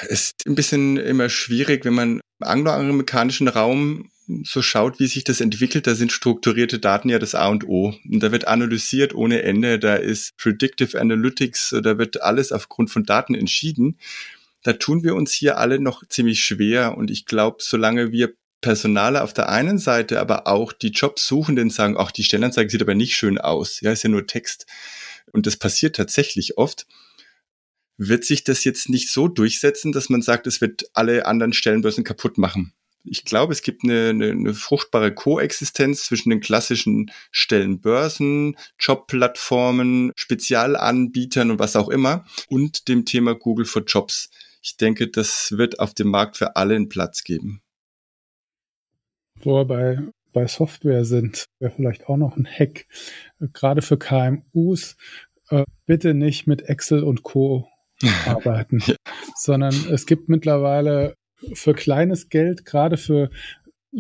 Es 0.10 0.32
ist 0.32 0.48
ein 0.48 0.56
bisschen 0.56 0.98
immer 0.98 1.30
schwierig, 1.30 1.86
wenn 1.86 1.94
man 1.94 2.22
angloamerikanischen 2.40 3.48
Raum 3.48 4.10
so 4.44 4.64
schaut, 4.64 5.00
wie 5.00 5.06
sich 5.06 5.24
das 5.24 5.40
entwickelt, 5.40 5.86
da 5.86 5.94
sind 5.94 6.12
strukturierte 6.12 6.80
Daten 6.80 7.10
ja 7.10 7.20
das 7.20 7.36
A 7.36 7.50
und 7.50 7.68
O. 7.68 7.94
Und 8.12 8.24
da 8.24 8.32
wird 8.32 8.48
analysiert 8.48 9.14
ohne 9.14 9.44
Ende, 9.44 9.78
da 9.78 9.94
ist 9.94 10.36
Predictive 10.38 11.00
Analytics, 11.00 11.76
da 11.84 12.00
wird 12.00 12.24
alles 12.24 12.52
aufgrund 12.52 12.90
von 12.90 13.04
Daten 13.04 13.36
entschieden. 13.36 14.00
Da 14.66 14.74
tun 14.74 15.04
wir 15.04 15.14
uns 15.14 15.32
hier 15.32 15.60
alle 15.60 15.80
noch 15.80 16.08
ziemlich 16.10 16.44
schwer. 16.44 16.98
Und 16.98 17.12
ich 17.12 17.28
glaube, 17.28 17.58
solange 17.60 18.12
wir 18.12 18.34
Personale 18.62 19.22
auf 19.22 19.32
der 19.32 19.48
einen 19.48 19.78
Seite, 19.78 20.20
aber 20.20 20.48
auch 20.48 20.74
die 20.74 20.90
Jobsuchenden 20.90 21.70
sagen, 21.70 21.98
ach, 22.00 22.12
die 22.12 22.24
Stellenanzeige 22.24 22.72
sieht 22.72 22.82
aber 22.82 22.96
nicht 22.96 23.16
schön 23.16 23.38
aus. 23.38 23.80
Ja, 23.82 23.92
ist 23.92 24.02
ja 24.02 24.10
nur 24.10 24.26
Text. 24.26 24.66
Und 25.32 25.46
das 25.46 25.58
passiert 25.58 25.96
tatsächlich 25.96 26.58
oft. 26.58 26.88
Wird 27.98 28.26
sich 28.26 28.44
das 28.44 28.64
jetzt 28.64 28.90
nicht 28.90 29.12
so 29.12 29.28
durchsetzen, 29.28 29.92
dass 29.92 30.10
man 30.10 30.24
sagt, 30.24 30.48
es 30.48 30.62
wird 30.62 30.86
alle 30.94 31.28
anderen 31.28 31.54
Stellenbörsen 31.54 32.04
kaputt 32.04 32.40
machen? 32.40 32.74
Ich 33.04 33.24
glaube, 33.24 33.54
es 33.54 33.62
gibt 33.62 33.84
eine, 33.84 34.10
eine, 34.10 34.32
eine 34.32 34.54
fruchtbare 34.56 35.14
Koexistenz 35.14 36.06
zwischen 36.06 36.32
den 36.32 36.40
klassischen 36.40 37.12
Stellenbörsen, 37.30 38.58
Jobplattformen, 38.80 40.12
Spezialanbietern 40.16 41.52
und 41.52 41.60
was 41.60 41.76
auch 41.76 41.90
immer 41.90 42.26
und 42.48 42.88
dem 42.88 43.06
Thema 43.06 43.36
Google 43.36 43.66
for 43.66 43.84
Jobs. 43.84 44.32
Ich 44.66 44.78
denke, 44.78 45.08
das 45.08 45.54
wird 45.58 45.80
auf 45.80 45.94
dem 45.94 46.08
Markt 46.08 46.38
für 46.38 46.56
alle 46.56 46.76
einen 46.76 46.90
Platz 46.90 47.24
geben. 47.24 47.62
Wo 49.36 49.58
wir 49.58 49.66
bei, 49.66 50.00
bei 50.34 50.48
Software 50.48 51.06
sind, 51.06 51.46
wäre 51.60 51.72
vielleicht 51.72 52.10
auch 52.10 52.18
noch 52.18 52.36
ein 52.36 52.48
Hack, 52.48 52.88
gerade 53.54 53.84
für 53.84 54.00
KMUs, 54.00 54.98
äh, 55.50 55.66
bitte 55.86 56.16
nicht 56.16 56.48
mit 56.48 56.64
Excel 56.64 57.04
und 57.04 57.22
Co. 57.22 57.68
arbeiten, 58.26 58.80
ja. 58.88 58.96
sondern 59.36 59.74
es 59.92 60.08
gibt 60.08 60.30
mittlerweile 60.30 61.16
für 61.54 61.76
kleines 61.76 62.30
Geld, 62.30 62.66
gerade 62.66 62.98
für, 62.98 63.30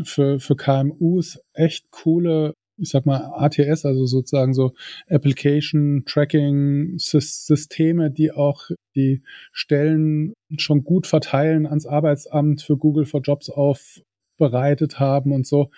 für, 0.03 0.39
für 0.39 0.55
KMUs, 0.55 1.39
echt 1.53 1.91
coole, 1.91 2.55
ich 2.77 2.89
sag 2.89 3.05
mal, 3.05 3.31
ATS, 3.35 3.85
also 3.85 4.05
sozusagen 4.05 4.53
so 4.53 4.73
Application 5.09 6.03
Tracking 6.05 6.95
Systeme, 6.97 8.11
die 8.11 8.31
auch 8.31 8.69
die 8.95 9.23
Stellen 9.51 10.33
schon 10.57 10.83
gut 10.83 11.07
verteilen 11.07 11.65
ans 11.65 11.85
Arbeitsamt 11.85 12.61
für 12.61 12.77
Google 12.77 13.05
for 13.05 13.21
Jobs 13.21 13.49
aufbereitet 13.49 14.99
haben 14.99 15.31
und 15.31 15.47
so. 15.47 15.71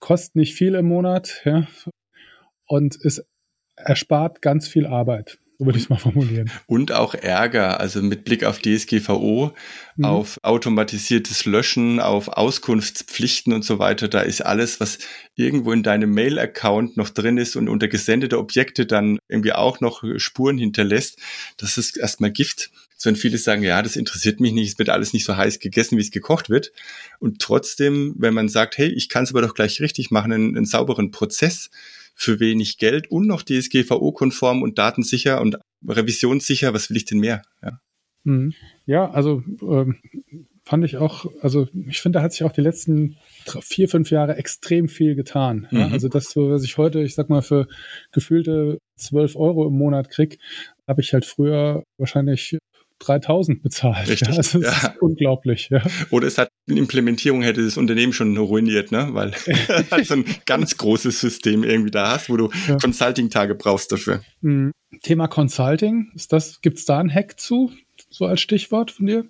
Kostet 0.00 0.36
nicht 0.36 0.54
viel 0.54 0.74
im 0.74 0.86
Monat, 0.86 1.42
ja, 1.44 1.66
und 2.66 2.96
es 3.04 3.24
erspart 3.76 4.42
ganz 4.42 4.68
viel 4.68 4.86
Arbeit. 4.86 5.38
So 5.60 5.66
würde 5.66 5.76
ich 5.76 5.84
es 5.84 5.90
mal 5.90 5.98
formulieren. 5.98 6.50
Und 6.64 6.90
auch 6.90 7.12
Ärger, 7.12 7.80
also 7.80 8.00
mit 8.00 8.24
Blick 8.24 8.44
auf 8.44 8.60
DSGVO, 8.60 9.52
mhm. 9.96 10.04
auf 10.06 10.38
automatisiertes 10.40 11.44
Löschen, 11.44 12.00
auf 12.00 12.28
Auskunftspflichten 12.28 13.52
und 13.52 13.62
so 13.62 13.78
weiter. 13.78 14.08
Da 14.08 14.22
ist 14.22 14.40
alles, 14.40 14.80
was 14.80 15.00
irgendwo 15.34 15.72
in 15.72 15.82
deinem 15.82 16.14
Mail-Account 16.14 16.96
noch 16.96 17.10
drin 17.10 17.36
ist 17.36 17.56
und 17.56 17.68
unter 17.68 17.88
gesendete 17.88 18.38
Objekte 18.38 18.86
dann 18.86 19.18
irgendwie 19.28 19.52
auch 19.52 19.80
noch 19.80 20.02
Spuren 20.16 20.56
hinterlässt. 20.56 21.18
Das 21.58 21.76
ist 21.76 21.98
erstmal 21.98 22.30
Gift. 22.30 22.70
So 22.96 23.10
wenn 23.10 23.16
viele 23.16 23.36
sagen, 23.36 23.62
ja, 23.62 23.82
das 23.82 23.96
interessiert 23.96 24.40
mich 24.40 24.52
nicht, 24.52 24.72
es 24.72 24.78
wird 24.78 24.88
alles 24.88 25.12
nicht 25.12 25.26
so 25.26 25.36
heiß 25.36 25.58
gegessen, 25.58 25.98
wie 25.98 26.02
es 26.02 26.10
gekocht 26.10 26.48
wird. 26.48 26.72
Und 27.18 27.38
trotzdem, 27.38 28.14
wenn 28.16 28.32
man 28.32 28.48
sagt, 28.48 28.78
hey, 28.78 28.88
ich 28.88 29.10
kann 29.10 29.24
es 29.24 29.30
aber 29.30 29.42
doch 29.42 29.54
gleich 29.54 29.82
richtig 29.82 30.10
machen, 30.10 30.32
einen, 30.32 30.56
einen 30.56 30.64
sauberen 30.64 31.10
Prozess, 31.10 31.68
für 32.20 32.38
wenig 32.38 32.76
Geld 32.76 33.10
und 33.10 33.26
noch 33.26 33.42
DSGVO-konform 33.42 34.62
und 34.62 34.76
datensicher 34.76 35.40
und 35.40 35.56
revisionssicher. 35.88 36.74
Was 36.74 36.90
will 36.90 36.98
ich 36.98 37.06
denn 37.06 37.18
mehr? 37.18 37.40
Ja, 37.62 37.80
mhm. 38.24 38.52
ja 38.84 39.10
also 39.10 39.42
ähm, 39.62 39.96
fand 40.62 40.84
ich 40.84 40.98
auch, 40.98 41.24
also 41.40 41.66
ich 41.88 42.02
finde, 42.02 42.18
da 42.18 42.22
hat 42.22 42.32
sich 42.32 42.44
auch 42.44 42.52
die 42.52 42.60
letzten 42.60 43.16
vier, 43.62 43.88
fünf 43.88 44.10
Jahre 44.10 44.36
extrem 44.36 44.88
viel 44.88 45.14
getan. 45.14 45.66
Mhm. 45.70 45.78
Ja? 45.78 45.88
Also 45.88 46.08
das, 46.08 46.36
was 46.36 46.62
ich 46.62 46.76
heute, 46.76 47.00
ich 47.00 47.14
sag 47.14 47.30
mal, 47.30 47.40
für 47.40 47.68
gefühlte 48.12 48.76
zwölf 48.96 49.34
Euro 49.34 49.66
im 49.66 49.78
Monat 49.78 50.10
krieg, 50.10 50.38
habe 50.86 51.00
ich 51.00 51.14
halt 51.14 51.24
früher 51.24 51.84
wahrscheinlich 51.96 52.58
3000 53.00 53.62
bezahlt. 53.62 54.08
Richtig, 54.08 54.28
ja, 54.28 54.34
das 54.36 54.54
ist 54.54 54.62
ja. 54.62 54.94
unglaublich. 55.00 55.68
Ja. 55.70 55.82
Oder 56.10 56.26
es 56.26 56.38
hat 56.38 56.50
eine 56.68 56.78
Implementierung 56.78 57.42
hätte 57.42 57.64
das 57.64 57.76
Unternehmen 57.76 58.12
schon 58.12 58.36
ruiniert, 58.36 58.92
ne? 58.92 59.08
weil 59.12 59.32
du 59.32 59.90
halt 59.90 60.06
so 60.06 60.14
ein 60.14 60.24
ganz 60.46 60.76
großes 60.76 61.20
System 61.20 61.64
irgendwie 61.64 61.90
da 61.90 62.12
hast, 62.12 62.30
wo 62.30 62.36
du 62.36 62.50
ja. 62.68 62.76
Consulting-Tage 62.76 63.54
brauchst 63.54 63.92
dafür. 63.92 64.22
Mhm. 64.40 64.72
Thema 65.02 65.28
Consulting, 65.28 66.10
ist 66.14 66.32
das, 66.32 66.60
gibt's 66.60 66.84
da 66.84 66.98
einen 66.98 67.12
Hack 67.12 67.38
zu, 67.38 67.72
so 68.10 68.26
als 68.26 68.40
Stichwort 68.40 68.90
von 68.90 69.06
dir? 69.06 69.24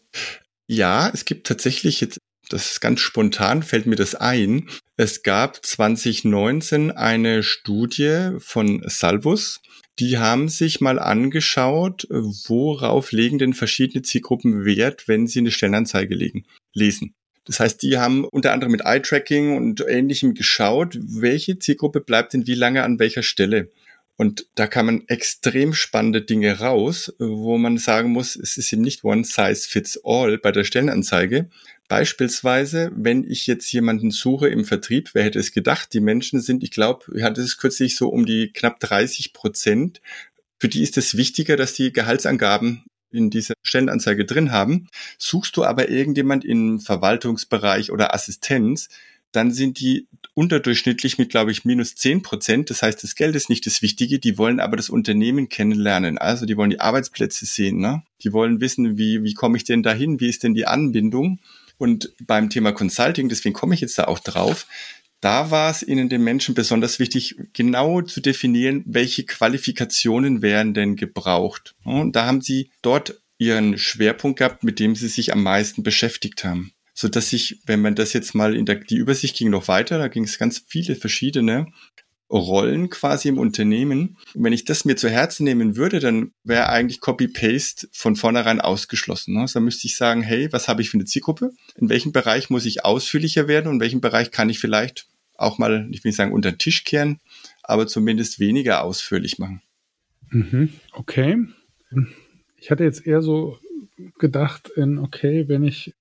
Ja, 0.66 1.10
es 1.12 1.24
gibt 1.24 1.46
tatsächlich 1.46 2.00
jetzt 2.00 2.18
das 2.50 2.72
ist 2.72 2.80
ganz 2.80 3.00
spontan, 3.00 3.62
fällt 3.62 3.86
mir 3.86 3.96
das 3.96 4.16
ein. 4.16 4.68
Es 4.96 5.22
gab 5.22 5.64
2019 5.64 6.90
eine 6.90 7.44
Studie 7.44 8.32
von 8.38 8.82
Salvus, 8.86 9.60
die 10.00 10.16
haben 10.18 10.48
sich 10.48 10.80
mal 10.80 10.98
angeschaut, 10.98 12.06
worauf 12.10 13.12
legen 13.12 13.38
denn 13.38 13.52
verschiedene 13.52 14.02
Zielgruppen 14.02 14.64
Wert, 14.64 15.06
wenn 15.08 15.26
sie 15.26 15.40
eine 15.40 15.50
Stellenanzeige 15.50 16.14
legen, 16.14 16.46
lesen. 16.72 17.14
Das 17.44 17.60
heißt, 17.60 17.82
die 17.82 17.98
haben 17.98 18.24
unter 18.24 18.52
anderem 18.52 18.72
mit 18.72 18.82
Eye-Tracking 18.82 19.56
und 19.56 19.84
ähnlichem 19.86 20.34
geschaut, 20.34 20.98
welche 21.00 21.58
Zielgruppe 21.58 22.00
bleibt 22.00 22.32
denn 22.32 22.46
wie 22.46 22.54
lange 22.54 22.82
an 22.82 22.98
welcher 22.98 23.22
Stelle. 23.22 23.70
Und 24.16 24.46
da 24.54 24.66
kann 24.66 24.86
man 24.86 25.04
extrem 25.08 25.74
spannende 25.74 26.22
Dinge 26.22 26.60
raus, 26.60 27.14
wo 27.18 27.58
man 27.58 27.78
sagen 27.78 28.10
muss, 28.10 28.36
es 28.36 28.56
ist 28.56 28.72
eben 28.72 28.82
nicht 28.82 29.04
one 29.04 29.24
size 29.24 29.68
fits 29.68 30.00
all 30.04 30.38
bei 30.38 30.52
der 30.52 30.64
Stellenanzeige. 30.64 31.50
Beispielsweise, 31.90 32.92
wenn 32.94 33.28
ich 33.28 33.48
jetzt 33.48 33.72
jemanden 33.72 34.12
suche 34.12 34.46
im 34.46 34.64
Vertrieb, 34.64 35.10
wer 35.12 35.24
hätte 35.24 35.40
es 35.40 35.50
gedacht, 35.50 35.92
die 35.92 35.98
Menschen 35.98 36.40
sind, 36.40 36.62
ich 36.62 36.70
glaube, 36.70 37.06
ich 37.16 37.24
hatte 37.24 37.40
es 37.40 37.58
kürzlich 37.58 37.96
so 37.96 38.10
um 38.10 38.26
die 38.26 38.52
knapp 38.52 38.78
30 38.78 39.32
Prozent. 39.32 40.00
Für 40.60 40.68
die 40.68 40.84
ist 40.84 40.96
es 40.98 41.16
wichtiger, 41.16 41.56
dass 41.56 41.72
die 41.72 41.92
Gehaltsangaben 41.92 42.84
in 43.10 43.28
dieser 43.28 43.54
Stellenanzeige 43.64 44.24
drin 44.24 44.52
haben. 44.52 44.86
Suchst 45.18 45.56
du 45.56 45.64
aber 45.64 45.88
irgendjemand 45.88 46.44
im 46.44 46.78
Verwaltungsbereich 46.78 47.90
oder 47.90 48.14
Assistenz, 48.14 48.88
dann 49.32 49.50
sind 49.50 49.80
die 49.80 50.06
unterdurchschnittlich 50.34 51.18
mit, 51.18 51.30
glaube 51.30 51.50
ich, 51.50 51.64
minus 51.64 51.96
zehn 51.96 52.22
Prozent. 52.22 52.70
Das 52.70 52.82
heißt, 52.82 53.02
das 53.02 53.16
Geld 53.16 53.34
ist 53.34 53.50
nicht 53.50 53.66
das 53.66 53.82
Wichtige, 53.82 54.20
die 54.20 54.38
wollen 54.38 54.60
aber 54.60 54.76
das 54.76 54.90
Unternehmen 54.90 55.48
kennenlernen. 55.48 56.18
Also 56.18 56.46
die 56.46 56.56
wollen 56.56 56.70
die 56.70 56.80
Arbeitsplätze 56.80 57.46
sehen. 57.46 57.78
Ne? 57.78 58.04
Die 58.22 58.32
wollen 58.32 58.60
wissen, 58.60 58.96
wie, 58.96 59.24
wie 59.24 59.34
komme 59.34 59.56
ich 59.56 59.64
denn 59.64 59.82
dahin, 59.82 60.20
wie 60.20 60.28
ist 60.28 60.44
denn 60.44 60.54
die 60.54 60.66
Anbindung. 60.68 61.40
Und 61.80 62.12
beim 62.20 62.50
Thema 62.50 62.72
Consulting, 62.72 63.30
deswegen 63.30 63.54
komme 63.54 63.74
ich 63.74 63.80
jetzt 63.80 63.98
da 63.98 64.04
auch 64.04 64.18
drauf, 64.18 64.66
da 65.20 65.50
war 65.50 65.70
es 65.70 65.82
ihnen 65.82 66.10
den 66.10 66.22
Menschen 66.22 66.54
besonders 66.54 66.98
wichtig, 66.98 67.36
genau 67.54 68.02
zu 68.02 68.20
definieren, 68.20 68.82
welche 68.86 69.24
Qualifikationen 69.24 70.42
wären 70.42 70.74
denn 70.74 70.96
gebraucht. 70.96 71.74
Und 71.84 72.16
da 72.16 72.26
haben 72.26 72.42
sie 72.42 72.70
dort 72.82 73.20
ihren 73.38 73.78
Schwerpunkt 73.78 74.38
gehabt, 74.38 74.62
mit 74.62 74.78
dem 74.78 74.94
sie 74.94 75.08
sich 75.08 75.32
am 75.32 75.42
meisten 75.42 75.82
beschäftigt 75.82 76.44
haben 76.44 76.72
so 76.92 77.08
dass 77.08 77.32
ich, 77.32 77.62
wenn 77.64 77.80
man 77.80 77.94
das 77.94 78.12
jetzt 78.12 78.34
mal 78.34 78.54
in 78.54 78.66
der, 78.66 78.74
die 78.74 78.96
Übersicht 78.96 79.34
ging 79.34 79.48
noch 79.48 79.68
weiter, 79.68 79.96
da 79.96 80.08
ging 80.08 80.24
es 80.24 80.38
ganz 80.38 80.62
viele 80.66 80.96
verschiedene 80.96 81.66
Rollen 82.30 82.90
quasi 82.90 83.28
im 83.28 83.38
Unternehmen. 83.38 84.16
Wenn 84.34 84.52
ich 84.52 84.64
das 84.64 84.84
mir 84.84 84.96
zu 84.96 85.08
Herzen 85.08 85.44
nehmen 85.44 85.76
würde, 85.76 85.98
dann 85.98 86.32
wäre 86.44 86.68
eigentlich 86.68 87.00
Copy-Paste 87.00 87.88
von 87.92 88.16
vornherein 88.16 88.60
ausgeschlossen. 88.60 89.34
Ne? 89.34 89.40
Also 89.40 89.58
da 89.58 89.64
müsste 89.64 89.86
ich 89.86 89.96
sagen, 89.96 90.22
hey, 90.22 90.52
was 90.52 90.68
habe 90.68 90.80
ich 90.82 90.90
für 90.90 90.96
eine 90.96 91.06
Zielgruppe? 91.06 91.50
In 91.76 91.88
welchem 91.88 92.12
Bereich 92.12 92.48
muss 92.48 92.66
ich 92.66 92.84
ausführlicher 92.84 93.48
werden 93.48 93.66
und 93.66 93.74
in 93.74 93.80
welchem 93.80 94.00
Bereich 94.00 94.30
kann 94.30 94.48
ich 94.48 94.60
vielleicht 94.60 95.08
auch 95.36 95.58
mal, 95.58 95.88
ich 95.90 96.04
will 96.04 96.10
nicht 96.10 96.16
sagen, 96.16 96.32
unter 96.32 96.52
den 96.52 96.58
Tisch 96.58 96.84
kehren, 96.84 97.18
aber 97.62 97.86
zumindest 97.86 98.38
weniger 98.38 98.84
ausführlich 98.84 99.38
machen. 99.38 99.62
Mhm, 100.30 100.74
okay. 100.92 101.38
Ich 102.56 102.70
hatte 102.70 102.84
jetzt 102.84 103.06
eher 103.06 103.22
so 103.22 103.58
gedacht 104.18 104.68
in, 104.76 104.98
okay, 104.98 105.48
wenn 105.48 105.64
ich 105.64 105.94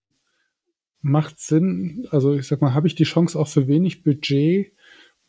macht 1.02 1.40
Sinn, 1.40 2.08
also 2.12 2.36
ich 2.36 2.48
sag 2.48 2.62
mal, 2.62 2.74
habe 2.74 2.88
ich 2.88 2.96
die 2.96 3.06
Chance 3.06 3.40
auch 3.40 3.48
für 3.48 3.68
wenig 3.68 4.04
Budget 4.04 4.74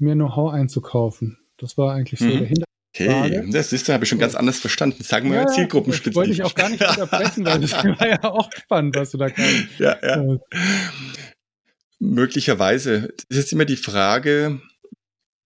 mir 0.01 0.15
Know-how 0.15 0.53
einzukaufen? 0.53 1.39
Das 1.57 1.77
war 1.79 1.95
eigentlich 1.95 2.21
so 2.21 2.27
mhm. 2.27 2.31
der 2.31 2.39
Hintergrund. 2.39 2.65
Okay, 2.93 3.51
das 3.53 3.73
ist, 3.73 3.89
da 3.89 3.93
habe 3.95 4.05
ich 4.05 4.11
schon 4.11 4.19
ganz 4.19 4.35
anders 4.35 4.59
verstanden. 4.59 5.05
Sagen 5.05 5.31
wir 5.31 5.39
ja, 5.39 5.45
mal 5.45 5.53
zielgruppenspezifisch. 5.53 6.17
wollte 6.17 6.33
ich 6.33 6.43
auch 6.43 6.55
gar 6.55 6.69
nicht 6.69 6.87
unterbrechen, 6.87 7.47
weil 7.47 7.61
das 7.61 7.73
war 7.73 8.09
ja 8.09 8.25
auch 8.25 8.51
spannend, 8.53 8.97
was 8.97 9.13
du 9.13 9.19
da 9.19 9.31
kannst. 9.31 9.69
Ja, 9.79 9.97
ja. 10.03 10.35
Äh. 10.35 10.39
Möglicherweise. 12.01 13.15
Es 13.29 13.37
ist 13.37 13.53
immer 13.53 13.65
die 13.65 13.77
Frage, 13.77 14.61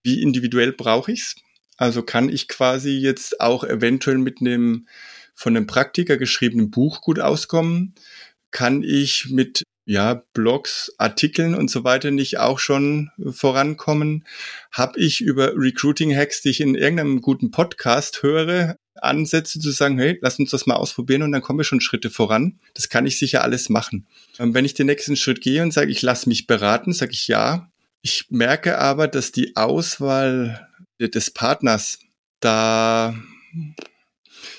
wie 0.02 0.22
individuell 0.22 0.72
brauche 0.72 1.12
ich's? 1.12 1.36
Also 1.76 2.02
kann 2.02 2.28
ich 2.28 2.48
quasi 2.48 2.90
jetzt 2.92 3.40
auch 3.40 3.64
eventuell 3.64 4.18
mit 4.18 4.40
einem 4.40 4.86
von 5.34 5.56
einem 5.56 5.66
Praktiker 5.66 6.16
geschriebenen 6.16 6.70
Buch 6.70 7.02
gut 7.02 7.20
auskommen? 7.20 7.94
Kann 8.52 8.82
ich 8.82 9.30
mit 9.30 9.64
ja, 9.86 10.22
Blogs, 10.32 10.92
Artikeln 10.98 11.54
und 11.54 11.70
so 11.70 11.84
weiter 11.84 12.10
nicht 12.10 12.38
auch 12.38 12.58
schon 12.58 13.10
vorankommen? 13.30 14.24
Habe 14.72 14.98
ich 14.98 15.20
über 15.20 15.52
Recruiting-Hacks, 15.56 16.42
die 16.42 16.50
ich 16.50 16.60
in 16.60 16.74
irgendeinem 16.74 17.20
guten 17.20 17.50
Podcast 17.50 18.22
höre, 18.22 18.76
Ansätze 19.00 19.60
zu 19.60 19.70
sagen, 19.70 19.98
hey, 19.98 20.18
lass 20.22 20.38
uns 20.38 20.50
das 20.50 20.66
mal 20.66 20.76
ausprobieren 20.76 21.22
und 21.22 21.32
dann 21.32 21.42
kommen 21.42 21.58
wir 21.58 21.64
schon 21.64 21.80
Schritte 21.80 22.10
voran. 22.10 22.58
Das 22.74 22.88
kann 22.88 23.06
ich 23.06 23.18
sicher 23.18 23.42
alles 23.42 23.68
machen. 23.68 24.06
Ähm, 24.38 24.54
wenn 24.54 24.64
ich 24.64 24.74
den 24.74 24.86
nächsten 24.86 25.16
Schritt 25.16 25.40
gehe 25.40 25.62
und 25.62 25.72
sage, 25.72 25.90
ich 25.90 26.02
lasse 26.02 26.28
mich 26.28 26.46
beraten, 26.46 26.92
sage 26.92 27.12
ich 27.12 27.28
ja. 27.28 27.70
Ich 28.02 28.26
merke 28.30 28.78
aber, 28.78 29.08
dass 29.08 29.32
die 29.32 29.56
Auswahl 29.56 30.68
des 31.00 31.30
Partners 31.30 31.98
da 32.40 33.14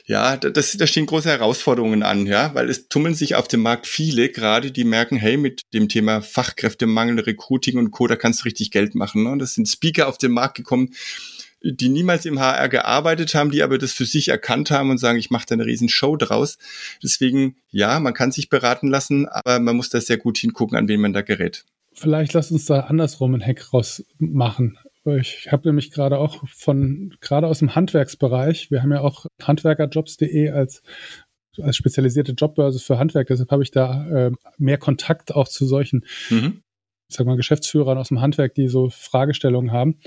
ja, 0.06 0.38
das, 0.38 0.78
da 0.78 0.88
stehen 0.88 1.06
große 1.06 1.30
Herausforderungen 1.30 2.04
an, 2.04 2.26
ja, 2.26 2.54
weil 2.54 2.70
es 2.70 2.88
tummeln 2.88 3.16
sich 3.16 3.36
auf 3.36 3.48
dem 3.48 3.62
Markt 3.62 3.88
viele, 3.88 4.30
gerade 4.30 4.72
die 4.72 4.84
merken, 4.84 5.18
hey, 5.18 5.38
mit 5.38 5.62
dem 5.74 5.90
Thema 5.90 6.22
Fachkräftemangel, 6.22 7.20
Recruiting 7.20 7.78
und 7.78 7.92
Co., 7.92 8.08
da 8.08 8.16
kannst 8.16 8.42
du 8.42 8.46
richtig 8.46 8.72
Geld 8.72 8.96
machen. 8.96 9.24
Ne? 9.24 9.38
Das 9.38 9.54
sind 9.54 9.68
Speaker 9.68 10.08
auf 10.08 10.18
den 10.18 10.32
Markt 10.32 10.56
gekommen, 10.56 10.94
die 11.62 11.90
niemals 11.90 12.26
im 12.26 12.40
HR 12.40 12.70
gearbeitet 12.70 13.34
haben, 13.34 13.52
die 13.52 13.64
aber 13.64 13.78
das 13.78 13.92
für 13.92 14.06
sich 14.06 14.28
erkannt 14.28 14.72
haben 14.72 14.92
und 14.92 15.00
sagen, 15.00 15.18
ich 15.18 15.32
mache 15.32 15.46
da 15.48 15.54
eine 15.56 15.66
riesen 15.66 15.90
Show 15.90 16.16
draus. 16.16 16.58
Deswegen, 17.02 17.56
ja, 17.72 18.00
man 18.00 18.14
kann 18.14 18.32
sich 18.32 18.50
beraten 18.50 18.88
lassen, 18.88 19.28
aber 19.28 19.60
man 19.60 19.76
muss 19.76 19.90
da 19.90 20.00
sehr 20.00 20.18
gut 20.18 20.38
hingucken, 20.38 20.78
an 20.78 20.88
wen 20.88 21.02
man 21.02 21.14
da 21.14 21.22
gerät. 21.22 21.66
Vielleicht 21.94 22.34
lass 22.34 22.52
uns 22.52 22.66
da 22.66 22.82
andersrum 22.82 23.34
einen 23.34 23.46
Hack 23.46 23.74
rausmachen. 23.74 24.78
Ich 25.06 25.52
habe 25.52 25.68
nämlich 25.68 25.92
gerade 25.92 26.18
auch 26.18 26.48
von, 26.48 27.16
gerade 27.22 27.48
aus 27.48 27.60
dem 27.60 27.76
Handwerksbereich, 27.76 28.72
wir 28.72 28.82
haben 28.82 28.92
ja 28.92 29.02
auch 29.02 29.28
handwerkerjobs.de 29.42 30.50
als 30.50 30.82
als 31.62 31.78
spezialisierte 31.78 32.34
Jobbörse 32.34 32.80
für 32.80 33.00
Handwerk. 33.00 33.28
Deshalb 33.28 33.52
habe 33.52 33.64
ich 33.64 33.72
da 33.72 34.28
äh, 34.28 34.32
mehr 34.58 34.78
Kontakt 34.78 35.34
auch 35.34 35.48
zu 35.48 35.66
solchen, 35.66 36.06
mhm. 36.30 36.62
ich 37.10 37.16
sag 37.16 37.26
mal, 37.26 37.38
Geschäftsführern 37.38 37.98
aus 37.98 38.10
dem 38.10 38.22
Handwerk, 38.22 38.56
die 38.56 38.68
so 38.68 38.90
Fragestellungen 38.90 39.72
haben. 39.72 40.00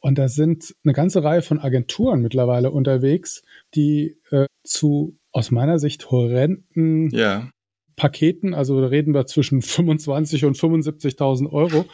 Und 0.00 0.18
da 0.18 0.28
sind 0.28 0.74
eine 0.84 0.92
ganze 0.92 1.24
Reihe 1.24 1.42
von 1.42 1.58
Agenturen 1.58 2.20
mittlerweile 2.20 2.70
unterwegs, 2.70 3.42
die 3.74 4.18
äh, 4.30 4.46
zu 4.62 5.18
aus 5.32 5.50
meiner 5.50 5.78
Sicht 5.78 6.10
horrenden 6.10 7.08
ja. 7.10 7.50
Paketen, 7.96 8.54
also 8.54 8.80
da 8.80 8.88
reden 8.88 9.14
wir 9.14 9.26
zwischen 9.26 9.62
25 9.62 10.44
und 10.44 10.56
75.000 10.56 11.50
Euro, 11.50 11.86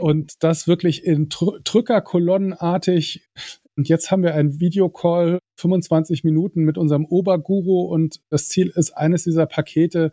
und 0.00 0.42
das 0.42 0.66
wirklich 0.66 1.04
in 1.04 1.28
Drückerkolonnenartig. 1.28 3.28
Und 3.76 3.88
jetzt 3.88 4.10
haben 4.10 4.22
wir 4.22 4.34
einen 4.34 4.60
Videocall, 4.60 5.38
25 5.56 6.24
Minuten 6.24 6.62
mit 6.62 6.76
unserem 6.76 7.06
Oberguru 7.06 7.82
und 7.82 8.20
das 8.28 8.48
Ziel 8.48 8.72
ist, 8.74 8.90
eines 8.90 9.24
dieser 9.24 9.46
Pakete 9.46 10.12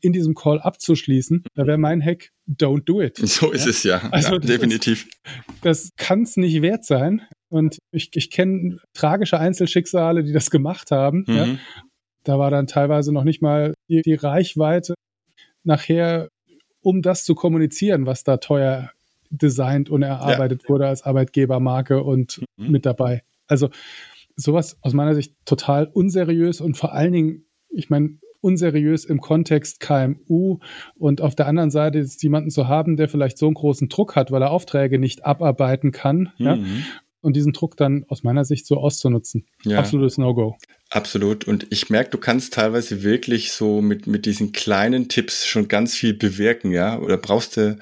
in 0.00 0.12
diesem 0.12 0.34
Call 0.34 0.60
abzuschließen. 0.60 1.44
Da 1.54 1.66
wäre 1.66 1.78
mein 1.78 2.02
Hack, 2.02 2.30
don't 2.48 2.84
do 2.84 3.02
it. 3.02 3.18
So 3.18 3.52
ist 3.52 3.64
ja? 3.64 3.70
es 3.70 3.82
ja, 3.82 4.08
also 4.10 4.34
ja, 4.34 4.38
definitiv. 4.38 5.06
Ist, 5.06 5.16
das 5.62 5.90
kann 5.96 6.22
es 6.22 6.36
nicht 6.36 6.62
wert 6.62 6.84
sein. 6.84 7.22
Und 7.48 7.78
ich, 7.90 8.10
ich 8.14 8.30
kenne 8.30 8.78
tragische 8.94 9.38
Einzelschicksale, 9.38 10.24
die 10.24 10.32
das 10.32 10.50
gemacht 10.50 10.90
haben. 10.90 11.24
Mhm. 11.26 11.34
Ja? 11.34 11.58
Da 12.24 12.38
war 12.38 12.50
dann 12.50 12.66
teilweise 12.66 13.12
noch 13.12 13.24
nicht 13.24 13.42
mal 13.42 13.74
die, 13.88 14.02
die 14.02 14.14
Reichweite 14.14 14.94
nachher 15.64 16.28
um 16.80 17.02
das 17.02 17.24
zu 17.24 17.34
kommunizieren, 17.34 18.06
was 18.06 18.22
da 18.22 18.36
teuer 18.36 18.92
designt 19.30 19.90
und 19.90 20.02
erarbeitet 20.02 20.62
ja. 20.64 20.68
wurde 20.68 20.86
als 20.86 21.02
Arbeitgebermarke 21.02 22.02
und 22.02 22.40
mhm. 22.56 22.70
mit 22.70 22.86
dabei. 22.86 23.22
Also 23.46 23.70
sowas 24.36 24.78
aus 24.82 24.92
meiner 24.92 25.14
Sicht 25.14 25.34
total 25.44 25.86
unseriös 25.86 26.60
und 26.60 26.76
vor 26.76 26.92
allen 26.92 27.12
Dingen, 27.12 27.46
ich 27.70 27.90
meine, 27.90 28.18
unseriös 28.40 29.04
im 29.04 29.20
Kontext 29.20 29.80
KMU 29.80 30.58
und 30.94 31.20
auf 31.20 31.34
der 31.34 31.46
anderen 31.46 31.70
Seite 31.70 31.98
ist 31.98 32.22
jemanden 32.22 32.50
zu 32.50 32.68
haben, 32.68 32.96
der 32.96 33.08
vielleicht 33.08 33.38
so 33.38 33.46
einen 33.46 33.54
großen 33.54 33.88
Druck 33.88 34.14
hat, 34.14 34.30
weil 34.30 34.42
er 34.42 34.50
Aufträge 34.50 34.98
nicht 34.98 35.24
abarbeiten 35.24 35.90
kann. 35.90 36.32
Mhm. 36.38 36.44
Ja, 36.44 36.58
und 37.26 37.34
diesen 37.34 37.52
Druck 37.52 37.76
dann 37.76 38.04
aus 38.06 38.22
meiner 38.22 38.44
Sicht 38.44 38.66
so 38.66 38.76
auszunutzen. 38.76 39.46
Ja. 39.64 39.80
Absolutes 39.80 40.16
No-Go. 40.16 40.56
Absolut. 40.90 41.48
Und 41.48 41.66
ich 41.70 41.90
merke, 41.90 42.10
du 42.10 42.18
kannst 42.18 42.54
teilweise 42.54 43.02
wirklich 43.02 43.50
so 43.50 43.82
mit, 43.82 44.06
mit 44.06 44.26
diesen 44.26 44.52
kleinen 44.52 45.08
Tipps 45.08 45.44
schon 45.44 45.66
ganz 45.66 45.96
viel 45.96 46.14
bewirken, 46.14 46.70
ja. 46.70 47.00
Oder 47.00 47.16
brauchst 47.16 47.56
du 47.56 47.78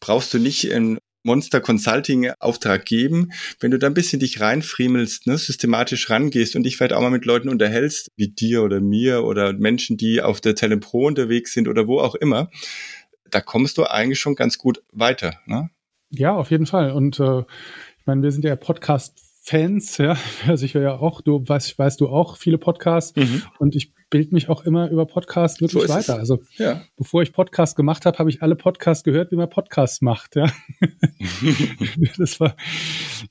brauchst 0.00 0.32
du 0.34 0.38
nicht 0.38 0.72
einen 0.72 0.98
Monster 1.24 1.60
Consulting 1.60 2.30
Auftrag 2.38 2.84
geben, 2.84 3.32
wenn 3.60 3.70
du 3.70 3.78
da 3.78 3.88
ein 3.88 3.94
bisschen 3.94 4.20
dich 4.20 4.40
reinfriemelst, 4.40 5.26
ne, 5.26 5.36
systematisch 5.36 6.08
rangehst 6.08 6.56
und 6.56 6.62
dich 6.62 6.76
vielleicht 6.76 6.92
auch 6.92 7.02
mal 7.02 7.10
mit 7.10 7.24
Leuten 7.24 7.48
unterhältst, 7.48 8.08
wie 8.16 8.28
dir 8.28 8.62
oder 8.62 8.80
mir 8.80 9.24
oder 9.24 9.52
Menschen, 9.52 9.96
die 9.96 10.22
auf 10.22 10.40
der 10.40 10.54
Talent 10.54 10.84
Pro 10.84 11.06
unterwegs 11.06 11.52
sind 11.52 11.68
oder 11.68 11.86
wo 11.86 12.00
auch 12.00 12.14
immer, 12.14 12.50
da 13.30 13.40
kommst 13.40 13.78
du 13.78 13.84
eigentlich 13.84 14.20
schon 14.20 14.36
ganz 14.36 14.58
gut 14.58 14.82
weiter. 14.92 15.34
Ne? 15.46 15.70
Ja, 16.10 16.34
auf 16.34 16.50
jeden 16.50 16.66
Fall. 16.66 16.92
Und 16.92 17.20
äh, 17.20 17.40
ich 17.40 18.06
meine, 18.06 18.22
wir 18.22 18.32
sind 18.32 18.44
ja 18.44 18.56
Podcast 18.56 19.27
Fans, 19.48 19.96
ja, 19.96 20.18
also 20.46 20.66
ich 20.66 20.74
höre 20.74 20.82
ja 20.82 20.98
auch, 20.98 21.22
du 21.22 21.42
weißt, 21.46 21.78
weißt 21.78 22.00
du 22.02 22.08
auch 22.08 22.36
viele 22.36 22.58
Podcasts 22.58 23.16
mhm. 23.16 23.42
und 23.58 23.74
ich 23.74 23.94
bilde 24.10 24.34
mich 24.34 24.50
auch 24.50 24.64
immer 24.64 24.90
über 24.90 25.06
Podcasts 25.06 25.62
wirklich 25.62 25.84
so 25.84 25.88
weiter. 25.88 26.14
Es. 26.14 26.18
Also 26.18 26.42
ja. 26.56 26.82
bevor 26.96 27.22
ich 27.22 27.32
Podcasts 27.32 27.74
gemacht 27.74 28.04
habe, 28.04 28.18
habe 28.18 28.28
ich 28.28 28.42
alle 28.42 28.56
Podcasts 28.56 29.04
gehört, 29.04 29.32
wie 29.32 29.36
man 29.36 29.48
Podcasts 29.48 30.02
macht, 30.02 30.36
ja. 30.36 30.52
das 32.18 32.40
war 32.40 32.56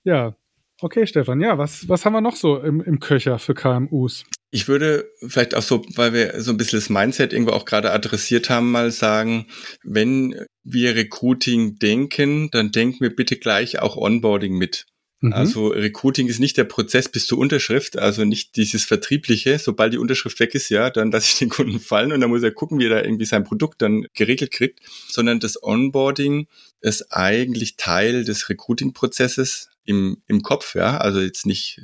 ja. 0.03 0.35
Okay, 0.79 1.07
Stefan, 1.07 1.41
ja, 1.41 1.57
was, 1.57 1.89
was 1.89 2.05
haben 2.05 2.13
wir 2.13 2.21
noch 2.21 2.35
so 2.35 2.57
im, 2.59 2.81
im 2.81 2.99
Köcher 2.99 3.39
für 3.39 3.55
KMUs? 3.55 4.25
Ich 4.51 4.67
würde 4.67 5.11
vielleicht 5.25 5.55
auch 5.55 5.63
so, 5.63 5.83
weil 5.95 6.13
wir 6.13 6.39
so 6.41 6.51
ein 6.51 6.57
bisschen 6.57 6.77
das 6.77 6.89
Mindset 6.89 7.33
irgendwo 7.33 7.53
auch 7.53 7.65
gerade 7.65 7.91
adressiert 7.91 8.51
haben, 8.51 8.71
mal 8.71 8.91
sagen, 8.91 9.47
wenn 9.83 10.35
wir 10.63 10.95
Recruiting 10.95 11.79
denken, 11.79 12.49
dann 12.51 12.71
denken 12.71 13.01
wir 13.01 13.15
bitte 13.15 13.37
gleich 13.37 13.79
auch 13.79 13.97
Onboarding 13.97 14.55
mit. 14.55 14.85
Mhm. 15.19 15.33
Also 15.33 15.67
Recruiting 15.67 16.27
ist 16.27 16.39
nicht 16.39 16.57
der 16.57 16.63
Prozess 16.63 17.09
bis 17.09 17.25
zur 17.25 17.39
Unterschrift, 17.39 17.97
also 17.97 18.23
nicht 18.23 18.55
dieses 18.55 18.85
Vertriebliche. 18.85 19.57
Sobald 19.57 19.93
die 19.93 19.97
Unterschrift 19.97 20.39
weg 20.39 20.53
ist, 20.53 20.69
ja, 20.69 20.89
dann 20.89 21.11
lasse 21.11 21.27
ich 21.31 21.39
den 21.39 21.49
Kunden 21.49 21.79
fallen 21.79 22.11
und 22.11 22.21
dann 22.21 22.29
muss 22.29 22.43
er 22.43 22.51
gucken, 22.51 22.79
wie 22.79 22.85
er 22.85 23.01
da 23.01 23.03
irgendwie 23.03 23.25
sein 23.25 23.43
Produkt 23.43 23.81
dann 23.81 24.05
geregelt 24.13 24.51
kriegt. 24.51 24.79
Sondern 25.09 25.39
das 25.39 25.61
Onboarding 25.61 26.47
ist 26.81 27.11
eigentlich 27.11 27.77
Teil 27.77 28.23
des 28.23 28.49
Recruiting-Prozesses 28.49 29.69
im, 29.85 30.21
im 30.27 30.41
Kopf, 30.41 30.75
ja. 30.75 30.97
Also 30.97 31.21
jetzt 31.21 31.45
nicht 31.45 31.81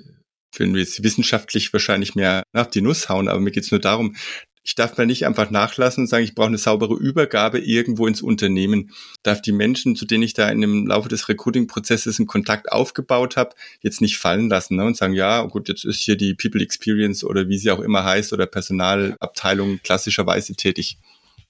wenn 0.59 0.73
wir 0.75 0.81
jetzt 0.81 1.01
wissenschaftlich 1.03 1.73
wahrscheinlich 1.73 2.13
mehr 2.13 2.43
nach 2.53 2.67
die 2.67 2.81
Nuss 2.81 3.09
hauen, 3.09 3.27
aber 3.27 3.39
mir 3.39 3.49
geht's 3.49 3.71
nur 3.71 3.79
darum, 3.79 4.15
ich 4.63 4.75
darf 4.75 4.97
mir 4.97 5.05
nicht 5.05 5.25
einfach 5.25 5.51
nachlassen 5.51 6.03
und 6.03 6.07
sagen, 6.07 6.23
ich 6.23 6.35
brauche 6.35 6.47
eine 6.47 6.57
saubere 6.57 6.95
Übergabe 6.95 7.59
irgendwo 7.59 8.07
ins 8.07 8.21
Unternehmen. 8.21 8.91
Darf 9.21 9.41
die 9.41 9.51
Menschen, 9.51 9.95
zu 9.95 10.05
denen 10.05 10.23
ich 10.23 10.33
da 10.33 10.49
in 10.49 10.61
dem 10.61 10.87
Laufe 10.87 11.09
des 11.09 11.27
Recruiting-Prozesses 11.27 12.17
einen 12.17 12.27
Kontakt 12.27 12.71
aufgebaut 12.71 13.35
habe, 13.35 13.55
jetzt 13.81 13.99
nicht 13.99 14.17
fallen 14.17 14.49
lassen 14.49 14.77
ne? 14.77 14.85
und 14.85 14.95
sagen, 14.95 15.13
ja, 15.13 15.43
gut, 15.43 15.67
jetzt 15.67 15.83
ist 15.83 15.99
hier 15.99 16.15
die 16.15 16.33
People 16.33 16.61
Experience 16.61 17.25
oder 17.25 17.49
wie 17.49 17.57
sie 17.57 17.71
auch 17.71 17.81
immer 17.81 18.05
heißt 18.05 18.31
oder 18.31 18.45
Personalabteilung 18.45 19.79
klassischerweise 19.83 20.55
tätig 20.55 20.97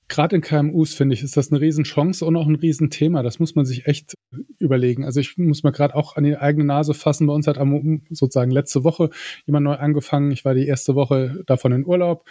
gerade 0.08 0.36
in 0.36 0.42
KMUs, 0.42 0.94
finde 0.94 1.14
ich, 1.14 1.24
ist 1.24 1.38
das 1.38 1.52
eine 1.52 1.62
Riesenchance 1.62 2.26
und 2.26 2.36
auch 2.36 2.48
ein 2.48 2.56
Riesenthema. 2.56 3.24
Das 3.24 3.40
muss 3.40 3.56
man 3.56 3.66
sich 3.66 3.88
echt 3.88 4.16
überlegen. 4.60 5.06
Also 5.06 5.20
ich 5.20 5.38
muss 5.38 5.64
mal 5.64 5.72
gerade 5.72 5.96
auch 5.96 6.16
an 6.16 6.24
die 6.24 6.38
eigene 6.38 6.66
Nase 6.66 6.94
fassen. 6.94 7.28
Bei 7.28 7.34
uns 7.34 7.48
hat 7.48 7.58
am, 7.58 8.02
sozusagen 8.10 8.52
letzte 8.52 8.84
Woche 8.84 9.10
jemand 9.46 9.64
neu 9.66 9.76
angefangen. 9.76 10.32
Ich 10.32 10.46
war 10.46 10.54
die 10.54 10.68
erste 10.68 10.96
Woche 10.96 11.44
davon 11.46 11.72
in 11.72 11.86
Urlaub. 11.86 12.26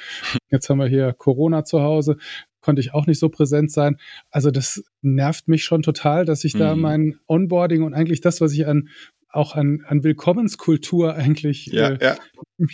Jetzt 0.51 0.69
haben 0.69 0.79
wir 0.79 0.87
hier 0.87 1.13
Corona 1.13 1.65
zu 1.65 1.81
Hause. 1.83 2.17
Konnte 2.61 2.81
ich 2.81 2.95
auch 2.95 3.07
nicht 3.07 3.19
so 3.19 3.29
präsent 3.29 3.73
sein. 3.73 3.97
Also 4.31 4.51
das 4.51 4.85
nervt 5.01 5.49
mich 5.49 5.65
schon 5.65 5.83
total, 5.83 6.25
dass 6.25 6.45
ich 6.45 6.53
da 6.53 6.75
mhm. 6.77 6.81
mein 6.83 7.19
Onboarding 7.27 7.83
und 7.83 7.95
eigentlich 7.95 8.21
das, 8.21 8.41
was 8.41 8.53
ich 8.53 8.67
an 8.67 8.89
auch 9.33 9.57
an, 9.57 9.85
an 9.87 10.05
Willkommenskultur 10.05 11.15
eigentlich 11.15 11.67
ja, 11.67 11.91
äh, 11.91 11.99
ja. 12.01 12.17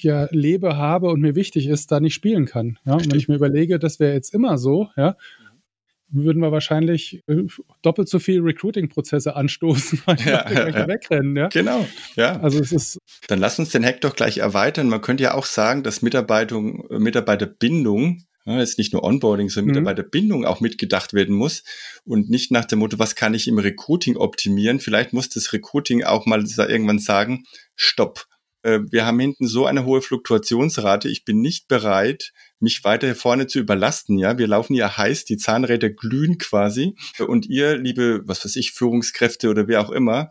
ja. 0.00 0.28
lebe, 0.30 0.76
habe 0.76 1.08
und 1.08 1.20
mir 1.20 1.34
wichtig 1.34 1.68
ist, 1.68 1.90
da 1.92 2.00
nicht 2.00 2.14
spielen 2.14 2.46
kann. 2.46 2.78
Ja? 2.84 2.94
Und 2.94 3.10
wenn 3.10 3.18
ich 3.18 3.28
mir 3.28 3.36
überlege, 3.36 3.78
das 3.78 4.00
wäre 4.00 4.12
jetzt 4.12 4.34
immer 4.34 4.58
so, 4.58 4.88
ja, 4.96 5.16
würden 6.10 6.40
wir 6.40 6.52
wahrscheinlich 6.52 7.22
äh, 7.26 7.44
doppelt 7.82 8.08
so 8.08 8.18
viel 8.18 8.40
Recruiting-Prozesse 8.40 9.36
anstoßen, 9.36 10.02
weil 10.06 10.16
die 10.16 10.28
ja, 10.28 10.50
ja, 10.50 10.68
ja. 10.68 10.88
wegrennen. 10.88 11.36
Ja? 11.36 11.48
Genau, 11.48 11.86
ja. 12.16 12.40
Also 12.40 12.60
es 12.60 12.72
ist. 12.72 12.98
Dann 13.28 13.38
lass 13.38 13.58
uns 13.58 13.70
den 13.70 13.84
Hack 13.84 14.00
doch 14.00 14.16
gleich 14.16 14.38
erweitern. 14.38 14.88
Man 14.88 15.00
könnte 15.00 15.24
ja 15.24 15.34
auch 15.34 15.46
sagen, 15.46 15.82
dass 15.82 16.02
Mitarbeitung, 16.02 16.86
Mitarbeiterbindung 16.90 18.24
ja, 18.48 18.58
jetzt 18.58 18.78
nicht 18.78 18.92
nur 18.92 19.04
Onboarding, 19.04 19.50
sondern 19.50 19.66
mhm. 19.66 19.82
Mitarbeiterbindung 19.82 20.44
auch 20.46 20.60
mitgedacht 20.60 21.12
werden 21.12 21.34
muss 21.34 21.64
und 22.04 22.30
nicht 22.30 22.50
nach 22.50 22.64
dem 22.64 22.78
Motto, 22.78 22.98
was 22.98 23.14
kann 23.14 23.34
ich 23.34 23.46
im 23.46 23.58
Recruiting 23.58 24.16
optimieren? 24.16 24.80
Vielleicht 24.80 25.12
muss 25.12 25.28
das 25.28 25.52
Recruiting 25.52 26.04
auch 26.04 26.24
mal 26.24 26.42
irgendwann 26.44 26.98
sagen, 26.98 27.44
stopp. 27.76 28.26
Äh, 28.62 28.80
wir 28.90 29.04
haben 29.04 29.20
hinten 29.20 29.46
so 29.46 29.66
eine 29.66 29.84
hohe 29.84 30.00
Fluktuationsrate. 30.00 31.08
Ich 31.08 31.24
bin 31.24 31.40
nicht 31.40 31.68
bereit, 31.68 32.32
mich 32.58 32.82
weiter 32.84 33.14
vorne 33.14 33.46
zu 33.46 33.58
überlasten. 33.58 34.18
Ja, 34.18 34.38
wir 34.38 34.46
laufen 34.46 34.74
ja 34.74 34.96
heiß, 34.96 35.24
die 35.26 35.36
Zahnräder 35.36 35.90
glühen 35.90 36.38
quasi. 36.38 36.96
Und 37.18 37.46
ihr, 37.46 37.76
liebe, 37.76 38.22
was 38.24 38.44
weiß 38.44 38.56
ich, 38.56 38.72
Führungskräfte 38.72 39.50
oder 39.50 39.68
wer 39.68 39.80
auch 39.80 39.90
immer, 39.90 40.30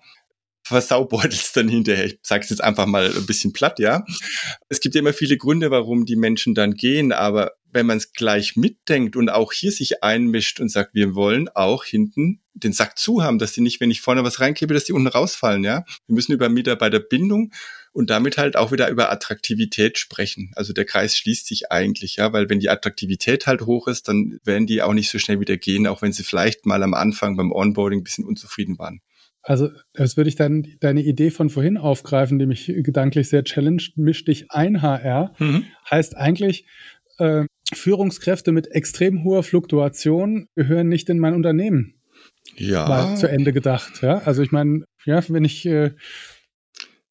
versaubeutelt 0.67 1.55
dann 1.55 1.69
hinterher. 1.69 2.05
Ich 2.05 2.19
sage 2.23 2.43
es 2.43 2.49
jetzt 2.49 2.63
einfach 2.63 2.85
mal 2.85 3.11
ein 3.15 3.25
bisschen 3.25 3.53
platt, 3.53 3.79
ja. 3.79 4.03
Es 4.69 4.79
gibt 4.79 4.95
ja 4.95 4.99
immer 4.99 5.13
viele 5.13 5.37
Gründe, 5.37 5.71
warum 5.71 6.05
die 6.05 6.15
Menschen 6.15 6.53
dann 6.53 6.73
gehen, 6.73 7.11
aber 7.11 7.51
wenn 7.71 7.85
man 7.85 7.97
es 7.97 8.13
gleich 8.13 8.55
mitdenkt 8.55 9.15
und 9.15 9.29
auch 9.29 9.53
hier 9.53 9.71
sich 9.71 10.03
einmischt 10.03 10.59
und 10.59 10.71
sagt, 10.71 10.93
wir 10.93 11.15
wollen 11.15 11.49
auch 11.49 11.83
hinten 11.83 12.41
den 12.53 12.73
Sack 12.73 12.97
zu 12.97 13.23
haben, 13.23 13.39
dass 13.39 13.51
die 13.51 13.61
nicht, 13.61 13.79
wenn 13.79 13.91
ich 13.91 14.01
vorne 14.01 14.23
was 14.23 14.39
reinkebe, 14.39 14.73
dass 14.73 14.85
die 14.85 14.93
unten 14.93 15.07
rausfallen, 15.07 15.63
ja. 15.63 15.85
Wir 16.07 16.15
müssen 16.15 16.31
über 16.31 16.49
Mitarbeiterbindung 16.49 17.51
und 17.93 18.09
damit 18.09 18.37
halt 18.37 18.55
auch 18.57 18.71
wieder 18.71 18.89
über 18.89 19.11
Attraktivität 19.11 19.97
sprechen. 19.97 20.51
Also 20.55 20.73
der 20.73 20.85
Kreis 20.85 21.15
schließt 21.17 21.47
sich 21.47 21.71
eigentlich, 21.71 22.17
ja, 22.17 22.33
weil 22.33 22.49
wenn 22.49 22.59
die 22.59 22.69
Attraktivität 22.69 23.47
halt 23.47 23.61
hoch 23.61 23.87
ist, 23.87 24.07
dann 24.07 24.39
werden 24.43 24.67
die 24.67 24.81
auch 24.81 24.93
nicht 24.93 25.09
so 25.09 25.19
schnell 25.19 25.39
wieder 25.39 25.57
gehen, 25.57 25.87
auch 25.87 26.01
wenn 26.01 26.13
sie 26.13 26.23
vielleicht 26.23 26.65
mal 26.65 26.83
am 26.83 26.93
Anfang 26.93 27.37
beim 27.37 27.51
Onboarding 27.51 28.01
ein 28.01 28.03
bisschen 28.03 28.25
unzufrieden 28.25 28.77
waren. 28.79 29.01
Also, 29.47 29.69
das 29.93 30.17
würde 30.17 30.27
ich 30.27 30.35
dann 30.35 30.67
deine 30.81 31.01
Idee 31.01 31.31
von 31.31 31.49
vorhin 31.49 31.77
aufgreifen, 31.77 32.37
die 32.37 32.45
mich 32.45 32.65
gedanklich 32.65 33.29
sehr 33.29 33.45
challenged. 33.45 33.97
Misch 33.97 34.25
dich 34.25 34.51
ein, 34.51 34.81
HR. 34.81 35.33
Mhm. 35.39 35.63
Heißt 35.89 36.17
eigentlich, 36.17 36.65
äh, 37.17 37.45
Führungskräfte 37.73 38.51
mit 38.51 38.69
extrem 38.73 39.23
hoher 39.23 39.43
Fluktuation 39.43 40.49
gehören 40.55 40.89
nicht 40.89 41.07
in 41.07 41.19
mein 41.19 41.33
Unternehmen. 41.33 41.93
Ja. 42.57 42.89
Mal 42.89 43.15
zu 43.15 43.29
Ende 43.29 43.53
gedacht. 43.53 44.01
Ja, 44.01 44.17
also 44.17 44.41
ich 44.41 44.51
meine, 44.51 44.83
ja, 45.05 45.23
wenn 45.29 45.45
ich. 45.45 45.65
Äh, 45.65 45.91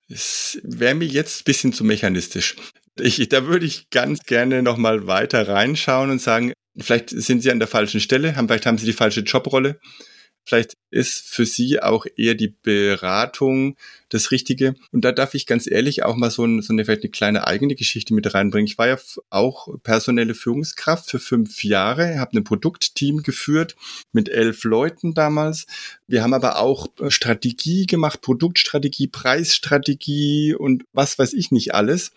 es 0.06 0.60
wäre 0.62 0.94
mir 0.94 1.08
jetzt 1.08 1.40
ein 1.40 1.44
bisschen 1.44 1.72
zu 1.72 1.84
mechanistisch. 1.84 2.54
Ich, 3.00 3.30
da 3.30 3.46
würde 3.46 3.64
ich 3.64 3.88
ganz 3.88 4.24
gerne 4.24 4.62
nochmal 4.62 5.06
weiter 5.06 5.48
reinschauen 5.48 6.10
und 6.10 6.20
sagen, 6.20 6.52
vielleicht 6.78 7.08
sind 7.08 7.40
Sie 7.42 7.50
an 7.50 7.60
der 7.60 7.68
falschen 7.68 8.00
Stelle, 8.00 8.36
haben, 8.36 8.46
vielleicht 8.46 8.66
haben 8.66 8.76
Sie 8.76 8.84
die 8.84 8.92
falsche 8.92 9.22
Jobrolle. 9.22 9.80
Vielleicht 10.46 10.76
ist 10.90 11.26
für 11.26 11.44
Sie 11.44 11.82
auch 11.82 12.06
eher 12.16 12.36
die 12.36 12.54
Beratung 12.62 13.76
das 14.08 14.30
Richtige. 14.30 14.76
Und 14.92 15.04
da 15.04 15.10
darf 15.10 15.34
ich 15.34 15.44
ganz 15.44 15.66
ehrlich 15.66 16.04
auch 16.04 16.14
mal 16.14 16.30
so, 16.30 16.44
ein, 16.44 16.62
so 16.62 16.72
eine, 16.72 16.84
vielleicht 16.84 17.02
eine 17.02 17.10
kleine 17.10 17.46
eigene 17.48 17.74
Geschichte 17.74 18.14
mit 18.14 18.32
reinbringen. 18.32 18.68
Ich 18.68 18.78
war 18.78 18.86
ja 18.86 18.96
auch 19.28 19.68
personelle 19.82 20.36
Führungskraft 20.36 21.10
für 21.10 21.18
fünf 21.18 21.64
Jahre, 21.64 22.20
habe 22.20 22.38
ein 22.38 22.44
Produktteam 22.44 23.24
geführt 23.24 23.74
mit 24.12 24.28
elf 24.28 24.62
Leuten 24.62 25.14
damals. 25.14 25.66
Wir 26.06 26.22
haben 26.22 26.32
aber 26.32 26.60
auch 26.60 26.86
Strategie 27.08 27.86
gemacht, 27.86 28.20
Produktstrategie, 28.20 29.08
Preisstrategie 29.08 30.54
und 30.54 30.84
was 30.92 31.18
weiß 31.18 31.32
ich 31.32 31.50
nicht 31.50 31.74
alles. 31.74 32.12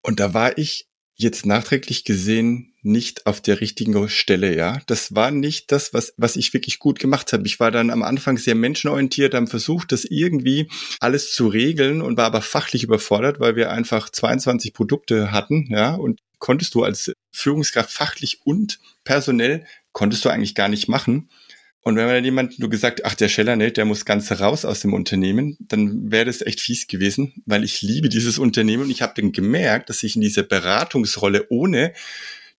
Und 0.00 0.20
da 0.20 0.32
war 0.32 0.56
ich 0.56 0.87
jetzt 1.18 1.46
nachträglich 1.46 2.04
gesehen 2.04 2.72
nicht 2.82 3.26
auf 3.26 3.40
der 3.40 3.60
richtigen 3.60 4.08
Stelle, 4.08 4.56
ja. 4.56 4.80
Das 4.86 5.14
war 5.14 5.32
nicht 5.32 5.72
das, 5.72 5.92
was, 5.92 6.14
was 6.16 6.36
ich 6.36 6.54
wirklich 6.54 6.78
gut 6.78 7.00
gemacht 7.00 7.32
habe. 7.32 7.46
Ich 7.46 7.58
war 7.58 7.72
dann 7.72 7.90
am 7.90 8.04
Anfang 8.04 8.38
sehr 8.38 8.54
menschenorientiert, 8.54 9.34
haben 9.34 9.48
versucht, 9.48 9.90
das 9.90 10.04
irgendwie 10.04 10.68
alles 11.00 11.32
zu 11.32 11.48
regeln 11.48 12.00
und 12.00 12.16
war 12.16 12.26
aber 12.26 12.40
fachlich 12.40 12.84
überfordert, 12.84 13.40
weil 13.40 13.56
wir 13.56 13.70
einfach 13.70 14.08
22 14.08 14.72
Produkte 14.72 15.32
hatten, 15.32 15.66
ja. 15.70 15.94
Und 15.94 16.20
konntest 16.38 16.74
du 16.74 16.84
als 16.84 17.12
Führungskraft 17.32 17.90
fachlich 17.90 18.40
und 18.44 18.78
personell 19.02 19.66
konntest 19.92 20.24
du 20.24 20.28
eigentlich 20.28 20.54
gar 20.54 20.68
nicht 20.68 20.88
machen. 20.88 21.28
Und 21.82 21.96
wenn 21.96 22.06
man 22.06 22.24
jemand 22.24 22.58
nur 22.58 22.68
gesagt, 22.68 23.04
ach, 23.04 23.14
der 23.14 23.28
Scheller, 23.28 23.56
ne, 23.56 23.70
der 23.70 23.84
muss 23.84 24.04
ganz 24.04 24.30
raus 24.32 24.64
aus 24.64 24.80
dem 24.80 24.92
Unternehmen, 24.92 25.56
dann 25.60 26.10
wäre 26.10 26.26
das 26.26 26.42
echt 26.42 26.60
fies 26.60 26.86
gewesen, 26.86 27.42
weil 27.46 27.64
ich 27.64 27.82
liebe 27.82 28.08
dieses 28.08 28.38
Unternehmen 28.38 28.84
und 28.84 28.90
ich 28.90 29.00
habe 29.00 29.14
dann 29.16 29.32
gemerkt, 29.32 29.88
dass 29.88 30.02
ich 30.02 30.16
in 30.16 30.22
dieser 30.22 30.42
Beratungsrolle 30.42 31.46
ohne 31.50 31.92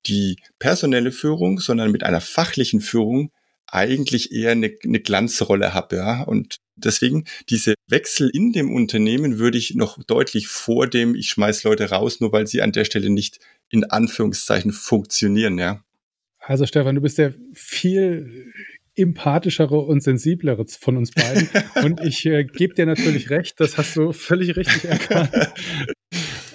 die 0.05 0.37
personelle 0.57 1.11
Führung, 1.11 1.59
sondern 1.59 1.91
mit 1.91 2.03
einer 2.03 2.21
fachlichen 2.21 2.79
Führung 2.79 3.31
eigentlich 3.67 4.31
eher 4.31 4.51
eine, 4.51 4.73
eine 4.83 4.99
Glanzrolle 4.99 5.73
habe, 5.73 5.97
ja. 5.97 6.23
Und 6.23 6.57
deswegen 6.75 7.25
diese 7.49 7.75
Wechsel 7.87 8.29
in 8.33 8.51
dem 8.51 8.73
Unternehmen 8.73 9.37
würde 9.37 9.57
ich 9.57 9.75
noch 9.75 10.01
deutlich 10.03 10.47
vor 10.47 10.87
dem, 10.87 11.13
ich 11.13 11.29
schmeiß 11.29 11.63
Leute 11.63 11.89
raus, 11.89 12.19
nur 12.19 12.31
weil 12.31 12.47
sie 12.47 12.61
an 12.61 12.71
der 12.71 12.85
Stelle 12.85 13.09
nicht 13.09 13.39
in 13.69 13.83
Anführungszeichen 13.83 14.71
funktionieren, 14.71 15.57
ja. 15.59 15.83
Also 16.39 16.65
Stefan, 16.65 16.95
du 16.95 17.01
bist 17.01 17.19
ja 17.19 17.31
viel 17.53 18.51
empathischere 18.95 19.79
und 19.79 20.01
sensiblere 20.01 20.65
von 20.67 20.97
uns 20.97 21.11
beiden. 21.11 21.49
und 21.83 22.01
ich 22.01 22.25
äh, 22.25 22.43
gebe 22.43 22.73
dir 22.73 22.85
natürlich 22.85 23.29
recht, 23.29 23.59
das 23.59 23.77
hast 23.77 23.95
du 23.95 24.11
völlig 24.11 24.55
richtig 24.55 24.85
erkannt. 24.85 25.31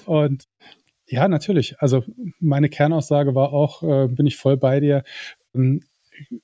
Und 0.07 0.45
ja, 1.07 1.29
natürlich. 1.29 1.79
Also 1.79 2.03
meine 2.41 2.69
Kernaussage 2.69 3.35
war 3.35 3.53
auch, 3.53 3.83
äh, 3.83 4.09
bin 4.09 4.27
ich 4.27 4.37
voll 4.37 4.57
bei 4.57 4.81
dir. 4.81 5.05
Ähm, 5.55 5.81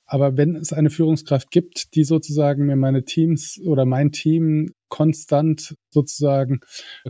aber 0.05 0.37
wenn 0.37 0.55
es 0.55 0.73
eine 0.73 0.89
Führungskraft 0.89 1.49
gibt, 1.51 1.95
die 1.95 2.03
sozusagen 2.03 2.65
mir 2.65 2.75
meine 2.75 3.03
Teams 3.03 3.59
oder 3.65 3.85
mein 3.85 4.11
Team 4.11 4.73
konstant 4.89 5.75
sozusagen 5.89 6.59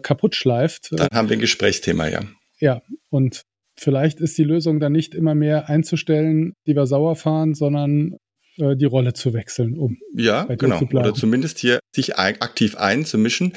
kaputt 0.02 0.36
schleift. 0.36 0.92
Äh, 0.92 0.98
dann 0.98 1.10
haben 1.12 1.30
wir 1.30 1.38
ein 1.38 1.42
Gesprächsthema, 1.42 2.08
ja. 2.08 2.22
Ja, 2.60 2.82
und 3.10 3.44
vielleicht 3.76 4.20
ist 4.20 4.38
die 4.38 4.44
Lösung 4.44 4.80
dann 4.80 4.92
nicht 4.92 5.16
immer 5.16 5.34
mehr 5.34 5.70
einzustellen, 5.70 6.54
die 6.68 6.76
wir 6.76 6.86
sauer 6.86 7.16
fahren, 7.16 7.56
sondern 7.56 8.18
äh, 8.58 8.76
die 8.76 8.86
Rolle 8.86 9.14
zu 9.14 9.34
wechseln, 9.34 9.78
um 9.78 9.98
ja 10.16 10.44
genau 10.44 10.82
oder 10.82 11.14
zumindest 11.14 11.60
hier 11.60 11.80
sich 11.96 12.18
aktiv 12.18 12.76
einzumischen 12.76 13.54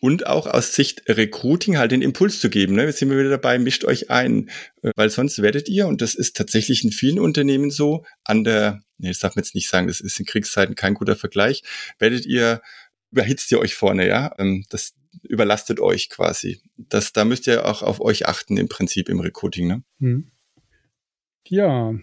und 0.00 0.26
auch 0.26 0.46
aus 0.46 0.74
Sicht 0.74 1.02
Recruiting 1.08 1.78
halt 1.78 1.92
den 1.92 2.02
Impuls 2.02 2.40
zu 2.40 2.50
geben. 2.50 2.74
Ne? 2.74 2.84
Jetzt 2.84 2.98
sind 2.98 3.10
wir 3.10 3.18
wieder 3.18 3.30
dabei, 3.30 3.58
mischt 3.58 3.84
euch 3.84 4.10
ein, 4.10 4.50
äh, 4.82 4.90
weil 4.96 5.10
sonst 5.10 5.40
werdet 5.42 5.68
ihr 5.68 5.86
und 5.86 6.02
das 6.02 6.14
ist 6.14 6.36
tatsächlich 6.36 6.84
in 6.84 6.92
vielen 6.92 7.18
Unternehmen 7.18 7.70
so 7.70 8.04
an 8.24 8.44
der, 8.44 8.82
nee, 8.98 9.08
das 9.08 9.18
darf 9.18 9.34
man 9.34 9.44
jetzt 9.44 9.54
nicht 9.54 9.68
sagen, 9.68 9.86
das 9.86 10.00
ist 10.00 10.18
in 10.18 10.26
Kriegszeiten 10.26 10.74
kein 10.74 10.94
guter 10.94 11.16
Vergleich, 11.16 11.62
werdet 11.98 12.26
ihr 12.26 12.60
überhitzt 13.14 13.52
ihr 13.52 13.60
euch 13.60 13.76
vorne, 13.76 14.08
ja. 14.08 14.34
Ähm, 14.38 14.64
das 14.70 14.94
überlastet 15.22 15.78
euch 15.78 16.10
quasi. 16.10 16.60
Das, 16.76 17.12
da 17.12 17.24
müsst 17.24 17.46
ihr 17.46 17.64
auch 17.66 17.82
auf 17.82 18.00
euch 18.00 18.26
achten 18.26 18.56
im 18.56 18.68
Prinzip 18.68 19.08
im 19.08 19.20
Recruiting, 19.20 19.68
ne? 19.68 19.84
Hm. 20.00 20.32
Ja, 21.46 21.94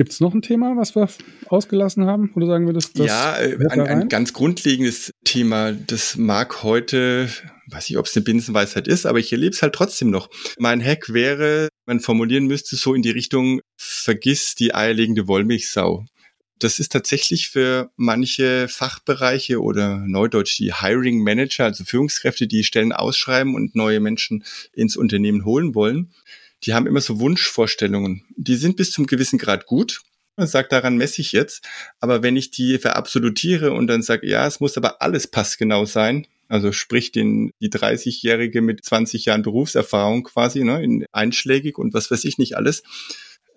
Gibt 0.00 0.12
es 0.12 0.20
noch 0.20 0.32
ein 0.32 0.40
Thema, 0.40 0.78
was 0.78 0.94
wir 0.94 1.10
ausgelassen 1.48 2.06
haben? 2.06 2.32
Oder 2.34 2.46
sagen 2.46 2.64
wir 2.64 2.72
das? 2.72 2.90
das 2.94 3.06
ja, 3.06 3.38
äh, 3.38 3.58
ein, 3.68 3.80
ein, 3.82 4.08
ganz 4.08 4.32
grundlegendes 4.32 5.12
Thema, 5.24 5.72
das 5.72 6.16
mag 6.16 6.62
heute, 6.62 7.28
weiß 7.66 7.90
ich, 7.90 7.98
ob 7.98 8.06
es 8.06 8.16
eine 8.16 8.24
Binsenweisheit 8.24 8.88
ist, 8.88 9.04
aber 9.04 9.18
ich 9.18 9.30
erlebe 9.30 9.54
es 9.54 9.60
halt 9.60 9.74
trotzdem 9.74 10.08
noch. 10.08 10.30
Mein 10.58 10.82
Hack 10.82 11.12
wäre, 11.12 11.68
man 11.84 12.00
formulieren 12.00 12.46
müsste 12.46 12.76
so 12.76 12.94
in 12.94 13.02
die 13.02 13.10
Richtung, 13.10 13.60
vergiss 13.76 14.54
die 14.54 14.74
eierlegende 14.74 15.28
Wollmilchsau. 15.28 16.06
Das 16.58 16.78
ist 16.78 16.92
tatsächlich 16.92 17.50
für 17.50 17.90
manche 17.96 18.68
Fachbereiche 18.68 19.60
oder 19.60 19.98
neudeutsch 20.06 20.56
die 20.56 20.72
Hiring 20.72 21.22
Manager, 21.22 21.64
also 21.64 21.84
Führungskräfte, 21.84 22.46
die 22.46 22.64
Stellen 22.64 22.92
ausschreiben 22.92 23.54
und 23.54 23.74
neue 23.74 24.00
Menschen 24.00 24.44
ins 24.72 24.96
Unternehmen 24.96 25.44
holen 25.44 25.74
wollen 25.74 26.10
die 26.64 26.74
haben 26.74 26.86
immer 26.86 27.00
so 27.00 27.20
Wunschvorstellungen. 27.20 28.24
Die 28.36 28.56
sind 28.56 28.76
bis 28.76 28.92
zum 28.92 29.06
gewissen 29.06 29.38
Grad 29.38 29.66
gut. 29.66 30.02
Man 30.36 30.46
sagt, 30.46 30.72
daran 30.72 30.96
messe 30.96 31.20
ich 31.20 31.32
jetzt. 31.32 31.66
Aber 32.00 32.22
wenn 32.22 32.36
ich 32.36 32.50
die 32.50 32.78
verabsolutiere 32.78 33.72
und 33.72 33.86
dann 33.86 34.02
sage, 34.02 34.28
ja, 34.28 34.46
es 34.46 34.60
muss 34.60 34.76
aber 34.76 35.02
alles 35.02 35.26
passgenau 35.26 35.84
sein, 35.84 36.26
also 36.48 36.72
sprich 36.72 37.12
den, 37.12 37.52
die 37.60 37.70
30-Jährige 37.70 38.60
mit 38.60 38.84
20 38.84 39.24
Jahren 39.24 39.42
Berufserfahrung 39.42 40.24
quasi, 40.24 40.64
ne, 40.64 40.82
in 40.82 41.06
einschlägig 41.12 41.78
und 41.78 41.94
was 41.94 42.10
weiß 42.10 42.24
ich 42.24 42.38
nicht 42.38 42.56
alles, 42.56 42.82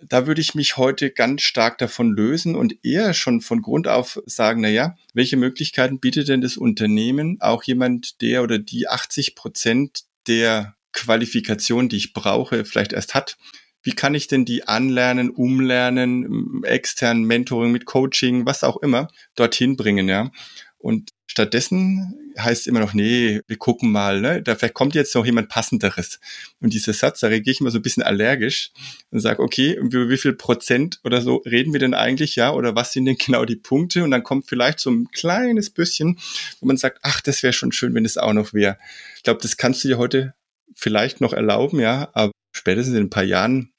da 0.08 0.28
würde 0.28 0.42
ich 0.42 0.54
mich 0.54 0.78
heute 0.78 1.10
ganz 1.10 1.42
stark 1.42 1.78
davon 1.78 2.12
lösen 2.12 2.56
und 2.56 2.84
eher 2.84 3.14
schon 3.14 3.42
von 3.42 3.62
Grund 3.62 3.88
auf 3.88 4.22
sagen, 4.26 4.62
na 4.62 4.70
ja, 4.70 4.96
welche 5.14 5.38
Möglichkeiten 5.38 6.00
bietet 6.00 6.28
denn 6.28 6.42
das 6.42 6.58
Unternehmen 6.58 7.38
auch 7.40 7.64
jemand, 7.64 8.22
der 8.22 8.44
oder 8.44 8.60
die 8.60 8.88
80 8.88 9.36
Prozent 9.36 10.04
der 10.28 10.76
Qualifikation, 10.94 11.90
die 11.90 11.98
ich 11.98 12.14
brauche, 12.14 12.66
vielleicht 12.66 12.94
erst 12.94 13.14
hat. 13.16 13.38
Wie 13.82 13.92
kann 13.92 14.16
ich 14.16 14.28
denn 14.28 14.46
die 14.46 14.66
anlernen, 14.68 15.30
umlernen, 15.30 16.64
extern 16.64 17.24
Mentoring 17.24 17.72
mit 17.72 17.86
Coaching, 17.86 18.46
was 18.46 18.64
auch 18.64 18.78
immer, 18.78 19.10
dorthin 19.36 19.76
bringen, 19.76 20.08
ja? 20.08 20.32
Und 20.78 21.12
stattdessen 21.28 22.14
heißt 22.38 22.62
es 22.62 22.68
immer 22.68 22.80
noch, 22.80 22.94
nee, 22.94 23.42
wir 23.48 23.58
gucken 23.58 23.92
mal, 23.92 24.22
ne? 24.22 24.42
Da 24.42 24.56
vielleicht 24.56 24.74
kommt 24.74 24.96
jetzt 24.96 25.16
noch 25.16 25.26
jemand 25.26 25.50
passenderes. 25.50 26.20
Und 26.62 26.74
dieser 26.74 26.94
Satz, 26.94 27.20
da 27.20 27.28
reagiere 27.28 27.52
ich 27.52 27.62
immer 27.62 27.72
so 27.72 27.80
ein 27.80 27.82
bisschen 27.82 28.04
allergisch 28.04 28.72
und 29.12 29.20
sage, 29.20 29.42
okay, 29.42 29.76
über 29.76 30.10
wie 30.10 30.18
viel 30.18 30.34
Prozent 30.34 31.00
oder 31.04 31.22
so 31.22 31.38
reden 31.38 31.74
wir 31.74 31.80
denn 31.80 31.94
eigentlich, 31.94 32.36
ja? 32.36 32.52
Oder 32.54 32.76
was 32.76 32.94
sind 32.94 33.06
denn 33.06 33.18
genau 33.18 33.46
die 33.46 33.56
Punkte? 33.56 34.04
Und 34.04 34.12
dann 34.12 34.24
kommt 34.24 34.48
vielleicht 34.48 34.80
so 34.80 34.92
ein 34.92 35.10
kleines 35.12 35.70
bisschen, 35.70 36.20
wo 36.60 36.68
man 36.68 36.78
sagt, 36.78 37.00
ach, 37.02 37.22
das 37.22 37.44
wäre 37.44 37.54
schon 37.54 37.72
schön, 37.72 37.94
wenn 37.96 38.06
es 38.06 38.18
auch 38.18 38.34
noch 38.34 38.54
wäre. 38.54 38.78
Ich 39.18 39.24
glaube, 39.24 39.42
das 39.42 39.58
kannst 39.58 39.84
du 39.84 39.90
dir 39.90 39.98
heute 39.98 40.34
vielleicht 40.76 41.22
noch 41.22 41.34
erlauben, 41.34 41.80
ja, 41.80 42.10
aber 42.14 42.32
spätestens 42.52 42.96
in 42.96 43.04
ein 43.04 43.10
paar 43.10 43.24
Jahren 43.24 43.74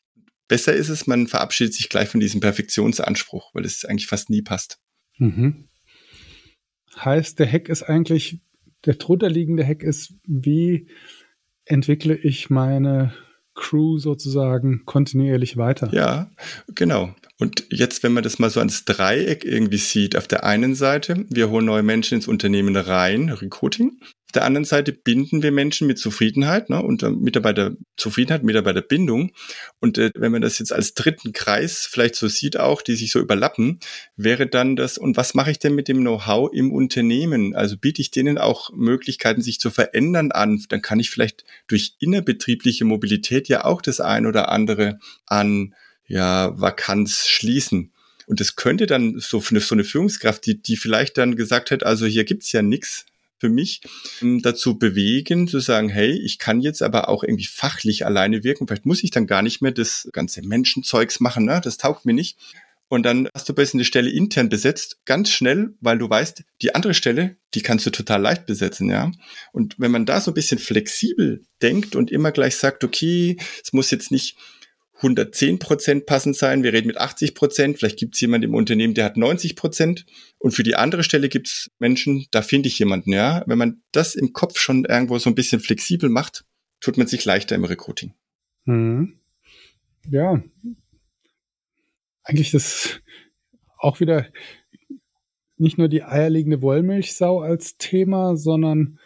besser 0.49 0.75
ist 0.75 0.89
es, 0.89 1.07
man 1.07 1.27
verabschiedet 1.27 1.75
sich 1.75 1.89
gleich 1.89 2.09
von 2.09 2.21
diesem 2.21 2.41
Perfektionsanspruch, 2.41 3.55
weil 3.55 3.65
es 3.65 3.85
eigentlich 3.85 4.07
fast 4.07 4.31
nie 4.31 4.43
passt. 4.43 4.79
Mhm. 5.19 5.69
Heißt, 6.97 7.39
der 7.39 7.51
Hack 7.51 7.69
ist 7.69 7.83
eigentlich, 7.83 8.41
der 8.85 8.95
drunterliegende 8.95 9.67
Hack 9.67 9.83
ist, 9.83 10.15
wie 10.27 10.89
entwickle 11.65 12.15
ich 12.15 12.51
meine 12.51 13.15
Crew 13.55 13.99
sozusagen 13.99 14.83
kontinuierlich 14.85 15.57
weiter? 15.57 15.89
Ja, 15.93 16.31
genau. 16.75 17.15
Und 17.39 17.67
jetzt, 17.71 18.03
wenn 18.03 18.13
man 18.13 18.23
das 18.23 18.39
mal 18.39 18.51
so 18.51 18.61
ans 18.61 18.85
Dreieck 18.85 19.45
irgendwie 19.45 19.79
sieht, 19.79 20.17
auf 20.17 20.29
der 20.29 20.45
einen 20.45 20.75
Seite, 20.75 21.25
wir 21.31 21.51
holen 21.51 21.67
neue 21.67 21.83
Menschen 21.83 22.17
ins 22.17 22.29
Unternehmen 22.29 22.77
rein, 22.77 23.29
Recruiting. 23.29 23.99
Der 24.35 24.45
anderen 24.45 24.65
Seite 24.65 24.93
binden 24.93 25.43
wir 25.43 25.53
Menschen 25.53 25.87
mit 25.87 25.99
Zufriedenheit 25.99 26.69
ne, 26.69 26.83
und 26.83 27.03
äh, 27.03 27.11
Mitarbeiterzufriedenheit, 27.11 28.43
Mitarbeiterbindung. 28.43 29.31
Und 29.81 29.99
äh, 29.99 30.11
wenn 30.17 30.33
man 30.33 30.43
das 30.43 30.59
jetzt 30.59 30.73
als 30.73 30.95
dritten 30.95 31.33
Kreis 31.33 31.87
vielleicht 31.89 32.17
so 32.17 32.27
sieht 32.27 32.59
auch, 32.59 32.83
die 32.83 32.97
sich 32.97 33.13
so 33.13 33.21
überlappen, 33.21 33.79
wäre 34.17 34.47
dann 34.49 34.75
das, 34.75 34.99
und 34.99 35.17
was 35.17 35.35
mache 35.35 35.53
ich 35.53 35.61
denn 35.61 35.75
mit 35.75 35.87
dem 35.87 36.01
Know-how 36.01 36.53
im 36.53 36.73
Unternehmen? 36.73 37.55
Also 37.55 37.77
biete 37.77 38.03
ich 38.03 38.11
denen 38.11 38.39
auch 38.39 38.71
Möglichkeiten, 38.73 39.41
sich 39.41 39.61
zu 39.61 39.71
verändern 39.71 40.33
an? 40.33 40.65
Dann 40.69 40.83
kann 40.83 40.99
ich 40.99 41.11
vielleicht 41.11 41.45
durch 41.69 41.95
innerbetriebliche 42.01 42.85
Mobilität 42.85 43.49
ja 43.49 43.65
auch 43.65 43.83
das 43.83 44.01
ein 44.01 44.27
oder 44.27 44.51
andere 44.51 44.99
an 45.27 45.75
ja, 46.07 46.59
Vakanz 46.61 47.29
schließen. 47.29 47.93
Und 48.27 48.41
das 48.41 48.57
könnte 48.57 48.87
dann 48.87 49.19
so 49.19 49.43
eine, 49.51 49.61
so 49.61 49.75
eine 49.75 49.85
Führungskraft, 49.85 50.47
die, 50.47 50.61
die 50.61 50.77
vielleicht 50.77 51.19
dann 51.19 51.37
gesagt 51.37 51.71
hat, 51.71 51.85
also 51.85 52.07
hier 52.07 52.25
gibt's 52.25 52.53
ja 52.53 52.63
nichts 52.63 53.07
für 53.45 53.51
mich, 53.51 53.83
ähm, 54.23 54.41
dazu 54.41 54.79
bewegen, 54.79 55.47
zu 55.49 55.61
sagen, 55.61 55.91
hey, 55.91 56.19
ich 56.19 56.39
kann 56.39 56.63
jetzt 56.63 56.83
aber 56.83 57.11
auch 57.11 57.23
irgendwie 57.23 57.45
fachlich 57.45 58.07
alleine 58.07 58.43
wirken. 58.43 58.67
Vielleicht 58.67 58.87
muss 58.87 59.05
ich 59.05 59.11
dann 59.11 59.27
gar 59.27 59.43
nicht 59.43 59.61
mehr 59.61 59.73
das 59.73 60.09
ganze 60.15 60.41
Menschenzeugs 60.41 61.21
machen, 61.21 61.45
ne? 61.45 61.61
das 61.63 61.77
taugt 61.77 62.07
mir 62.07 62.15
nicht. 62.15 62.39
Und 62.89 63.03
dann 63.03 63.29
hast 63.35 63.47
du 63.49 63.55
besser 63.55 63.75
eine 63.75 63.85
Stelle 63.85 64.09
intern 64.09 64.49
besetzt, 64.49 64.99
ganz 65.05 65.29
schnell, 65.29 65.75
weil 65.81 65.99
du 65.99 66.09
weißt, 66.09 66.43
die 66.63 66.75
andere 66.75 66.95
Stelle, 66.95 67.37
die 67.53 67.61
kannst 67.61 67.85
du 67.85 67.91
total 67.91 68.23
leicht 68.23 68.47
besetzen, 68.47 68.89
ja. 68.89 69.11
Und 69.53 69.75
wenn 69.79 69.91
man 69.91 70.07
da 70.07 70.21
so 70.21 70.31
ein 70.31 70.35
bisschen 70.35 70.59
flexibel 70.59 71.45
denkt 71.61 71.97
und 71.97 72.11
immer 72.11 72.33
gleich 72.33 72.57
sagt, 72.57 72.83
okay, 72.83 73.37
es 73.63 73.75
muss 73.75 73.91
jetzt 73.91 74.11
nicht 74.11 74.37
110 74.97 75.59
Prozent 75.59 76.07
passend 76.07 76.37
sein, 76.37 76.63
wir 76.63 76.73
reden 76.73 76.87
mit 76.87 76.99
80 76.99 77.35
Prozent, 77.35 77.79
vielleicht 77.79 77.99
gibt 77.99 78.15
es 78.15 78.21
jemanden 78.21 78.51
im 78.51 78.55
Unternehmen, 78.55 78.95
der 78.95 79.05
hat 79.05 79.17
90 79.17 79.57
Prozent 79.57 80.07
und 80.39 80.53
für 80.53 80.63
die 80.63 80.77
andere 80.77 81.03
Stelle 81.03 81.29
gibt 81.29 81.49
es 81.49 81.71
Menschen, 81.79 82.27
da 82.31 82.43
finde 82.43 82.69
ich 82.69 82.79
jemanden, 82.79 83.13
ja. 83.13 83.43
Wenn 83.47 83.59
man 83.59 83.83
das 83.93 84.15
im 84.15 84.33
Kopf 84.33 84.59
schon 84.59 84.85
irgendwo 84.85 85.19
so 85.19 85.29
ein 85.31 85.35
bisschen 85.35 85.61
flexibel 85.61 86.09
macht, 86.09 86.45
tut 86.81 86.97
man 86.97 87.07
sich 87.07 87.25
leichter 87.25 87.57
im 87.57 87.65
Recruiting. 87.65 88.15
Mhm. 88.65 89.19
Ja. 90.09 90.43
Eigentlich 92.23 92.55
ist 92.55 93.03
auch 93.79 94.01
wieder 94.01 94.29
nicht 95.57 95.79
nur 95.79 95.89
die 95.89 96.03
eierlegende 96.03 96.63
Wollmilchsau 96.63 97.41
als 97.41 97.77
Thema, 97.77 98.37
sondern 98.37 98.99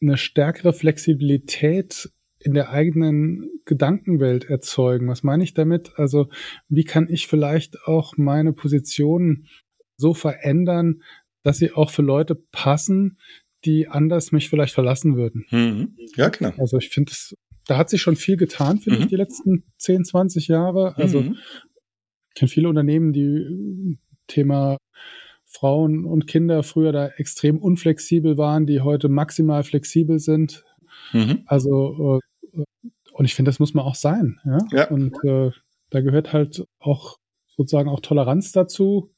eine 0.00 0.16
stärkere 0.16 0.72
Flexibilität 0.72 2.10
in 2.40 2.54
der 2.54 2.70
eigenen 2.70 3.50
Gedankenwelt 3.64 4.44
erzeugen. 4.48 5.08
Was 5.08 5.22
meine 5.22 5.44
ich 5.44 5.54
damit? 5.54 5.92
Also, 5.96 6.28
wie 6.68 6.84
kann 6.84 7.08
ich 7.08 7.26
vielleicht 7.26 7.84
auch 7.84 8.16
meine 8.16 8.52
Position 8.52 9.46
so 9.96 10.14
verändern, 10.14 11.02
dass 11.42 11.58
sie 11.58 11.72
auch 11.72 11.90
für 11.90 12.02
Leute 12.02 12.34
passen, 12.34 13.18
die 13.64 13.88
anders 13.88 14.32
mich 14.32 14.48
vielleicht 14.48 14.74
verlassen 14.74 15.16
würden? 15.16 15.46
Mhm. 15.50 15.96
Ja, 16.16 16.28
genau. 16.28 16.52
Also, 16.58 16.78
ich 16.78 16.90
finde, 16.90 17.12
da 17.66 17.76
hat 17.76 17.90
sich 17.90 18.00
schon 18.00 18.16
viel 18.16 18.36
getan, 18.36 18.78
finde 18.78 18.98
mhm. 18.98 19.04
ich, 19.04 19.10
die 19.10 19.16
letzten 19.16 19.64
10, 19.78 20.04
20 20.04 20.48
Jahre. 20.48 20.96
Also, 20.96 21.20
mhm. 21.20 21.36
ich 22.28 22.34
kenne 22.34 22.48
viele 22.48 22.68
Unternehmen, 22.68 23.12
die 23.12 23.98
Thema 24.28 24.78
Frauen 25.44 26.04
und 26.04 26.26
Kinder 26.26 26.62
früher 26.62 26.92
da 26.92 27.08
extrem 27.08 27.58
unflexibel 27.58 28.36
waren, 28.36 28.66
die 28.66 28.82
heute 28.82 29.08
maximal 29.08 29.64
flexibel 29.64 30.18
sind. 30.18 30.62
Mhm. 31.12 31.42
Also 31.46 32.18
äh, 32.18 32.27
und 33.12 33.24
ich 33.24 33.34
finde, 33.34 33.48
das 33.50 33.58
muss 33.58 33.74
man 33.74 33.84
auch 33.84 33.94
sein. 33.94 34.40
Ja. 34.44 34.58
ja. 34.70 34.88
Und 34.88 35.14
äh, 35.24 35.50
da 35.90 36.00
gehört 36.00 36.32
halt 36.32 36.64
auch 36.78 37.18
sozusagen 37.56 37.88
auch 37.88 38.00
Toleranz 38.00 38.52
dazu. 38.52 39.14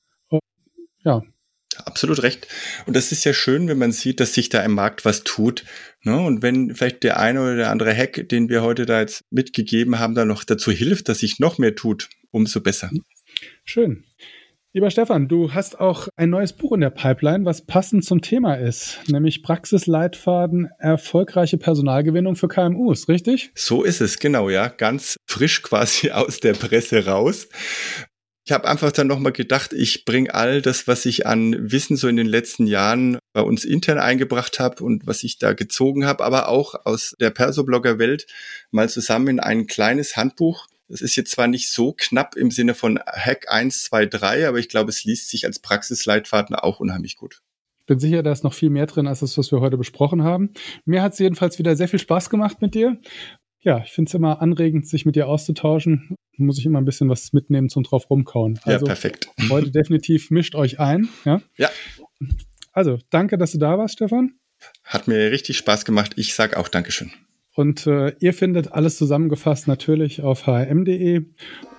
ja. 1.04 1.22
Absolut 1.76 2.22
recht. 2.22 2.48
Und 2.86 2.96
das 2.96 3.12
ist 3.12 3.24
ja 3.24 3.32
schön, 3.32 3.68
wenn 3.68 3.78
man 3.78 3.92
sieht, 3.92 4.20
dass 4.20 4.34
sich 4.34 4.48
da 4.48 4.62
im 4.64 4.72
Markt 4.72 5.04
was 5.04 5.22
tut. 5.22 5.64
Ne? 6.02 6.18
Und 6.18 6.42
wenn 6.42 6.74
vielleicht 6.74 7.04
der 7.04 7.20
eine 7.20 7.40
oder 7.40 7.56
der 7.56 7.70
andere 7.70 7.94
Hack, 7.94 8.28
den 8.28 8.48
wir 8.48 8.62
heute 8.62 8.86
da 8.86 9.00
jetzt 9.00 9.24
mitgegeben 9.30 9.98
haben, 9.98 10.14
da 10.14 10.24
noch 10.24 10.44
dazu 10.44 10.72
hilft, 10.72 11.08
dass 11.08 11.20
sich 11.20 11.38
noch 11.38 11.58
mehr 11.58 11.74
tut, 11.74 12.10
umso 12.32 12.60
besser. 12.60 12.90
Schön. 13.64 14.04
Lieber 14.72 14.92
Stefan, 14.92 15.26
du 15.26 15.52
hast 15.52 15.80
auch 15.80 16.06
ein 16.14 16.30
neues 16.30 16.52
Buch 16.52 16.70
in 16.70 16.80
der 16.80 16.90
Pipeline, 16.90 17.44
was 17.44 17.66
passend 17.66 18.04
zum 18.04 18.22
Thema 18.22 18.54
ist, 18.54 19.00
nämlich 19.09 19.42
Praxisleitfaden 19.42 20.68
erfolgreiche 20.78 21.59
Personalgewinnung 21.59 22.37
für 22.37 22.46
KMUs, 22.46 23.09
richtig? 23.09 23.50
So 23.56 23.83
ist 23.83 24.00
es, 24.00 24.20
genau, 24.20 24.48
ja, 24.48 24.68
ganz 24.68 25.16
frisch 25.26 25.62
quasi 25.64 26.12
aus 26.12 26.38
der 26.38 26.52
Presse 26.52 27.04
raus. 27.04 27.48
Ich 28.46 28.52
habe 28.52 28.68
einfach 28.68 28.92
dann 28.92 29.09
nochmal 29.09 29.33
gedacht, 29.33 29.72
ich 29.72 30.04
bringe 30.04 30.33
all 30.35 30.62
das, 30.62 30.87
was 30.87 31.04
ich 31.04 31.26
an 31.26 31.72
Wissen 31.72 31.96
so 31.96 32.06
in 32.06 32.16
den 32.16 32.28
letzten 32.28 32.68
Jahren 32.68 33.18
bei 33.33 33.42
uns 33.42 33.64
intern 33.64 33.98
eingebracht 33.98 34.61
habe 34.61 34.85
und 34.85 35.04
was 35.04 35.24
ich 35.24 35.38
da 35.38 35.52
gezogen 35.52 36.06
habe, 36.06 36.22
aber 36.22 36.48
auch 36.48 36.76
aus 36.85 37.16
der 37.18 37.30
Persoblogger-Welt 37.30 38.28
mal 38.70 38.88
zusammen 38.88 39.26
in 39.26 39.40
ein 39.40 39.66
kleines 39.66 40.16
Handbuch 40.16 40.68
das 40.90 41.00
ist 41.00 41.16
jetzt 41.16 41.31
zwar 41.31 41.46
nicht 41.46 41.70
so 41.70 41.94
knapp 41.96 42.37
im 42.37 42.50
Sinne 42.50 42.74
von 42.74 42.98
Hack 43.07 43.46
1, 43.48 43.85
2, 43.85 44.07
3, 44.07 44.48
aber 44.48 44.59
ich 44.59 44.68
glaube, 44.68 44.90
es 44.90 45.05
liest 45.05 45.31
sich 45.31 45.46
als 45.46 45.61
Praxisleitfaden 45.61 46.57
auch 46.57 46.81
unheimlich 46.81 47.16
gut. 47.16 47.40
Ich 47.81 47.87
bin 47.87 48.00
sicher, 48.00 48.22
da 48.22 48.33
ist 48.33 48.44
noch 48.44 48.55
viel 48.55 48.70
mehr 48.70 48.87
drin 48.87 49.07
als 49.07 49.20
das, 49.20 49.38
was 49.38 49.53
wir 49.53 49.61
heute 49.61 49.76
besprochen 49.76 50.22
haben. 50.22 50.50
Mir 50.85 51.03
hat 51.03 51.12
es 51.12 51.18
jedenfalls 51.18 51.59
wieder 51.59 51.76
sehr 51.76 51.88
viel 51.88 51.98
Spaß 51.98 52.29
gemacht 52.29 52.61
mit 52.61 52.74
dir. 52.74 53.00
Ja, 53.62 53.83
ich 53.85 53.92
finde 53.92 54.09
es 54.09 54.14
immer 54.14 54.40
anregend, 54.40 54.88
sich 54.88 55.05
mit 55.05 55.16
dir 55.16 55.29
auszutauschen. 55.29 56.16
Muss 56.37 56.59
ich 56.59 56.66
immer 56.66 56.81
ein 56.81 56.85
bisschen 56.85 57.09
was 57.09 57.33
mitnehmen 57.33 57.68
zum 57.68 57.83
drauf 57.83 58.09
rumkauen. 58.09 58.59
Also, 58.64 58.87
ja, 58.87 58.90
perfekt. 58.90 59.29
Heute 59.50 59.70
definitiv 59.70 60.31
mischt 60.31 60.55
euch 60.55 60.81
ein. 60.81 61.09
Ja. 61.24 61.42
ja. 61.57 61.68
Also, 62.72 62.98
danke, 63.11 63.37
dass 63.38 63.53
du 63.53 63.59
da 63.59 63.76
warst, 63.76 63.94
Stefan. 63.94 64.35
Hat 64.85 65.09
mir 65.09 65.31
richtig 65.31 65.59
Spaß 65.59 65.85
gemacht. 65.85 66.12
Ich 66.16 66.35
sage 66.35 66.57
auch 66.59 66.68
Dankeschön. 66.68 67.12
Und 67.54 67.86
äh, 67.86 68.14
ihr 68.20 68.32
findet 68.32 68.72
alles 68.72 68.96
zusammengefasst 68.96 69.66
natürlich 69.68 70.22
auf 70.22 70.46
hm.de. 70.46 71.26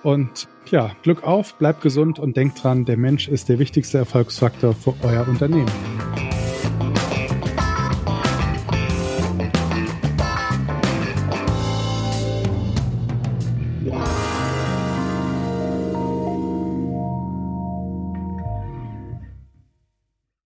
Und 0.02 0.48
ja, 0.70 0.92
Glück 1.02 1.24
auf, 1.24 1.54
bleibt 1.58 1.80
gesund 1.80 2.18
und 2.18 2.36
denkt 2.36 2.62
dran, 2.62 2.84
der 2.84 2.96
Mensch 2.96 3.28
ist 3.28 3.48
der 3.48 3.58
wichtigste 3.58 3.98
Erfolgsfaktor 3.98 4.74
für 4.74 4.94
euer 5.02 5.26
Unternehmen. 5.26 5.70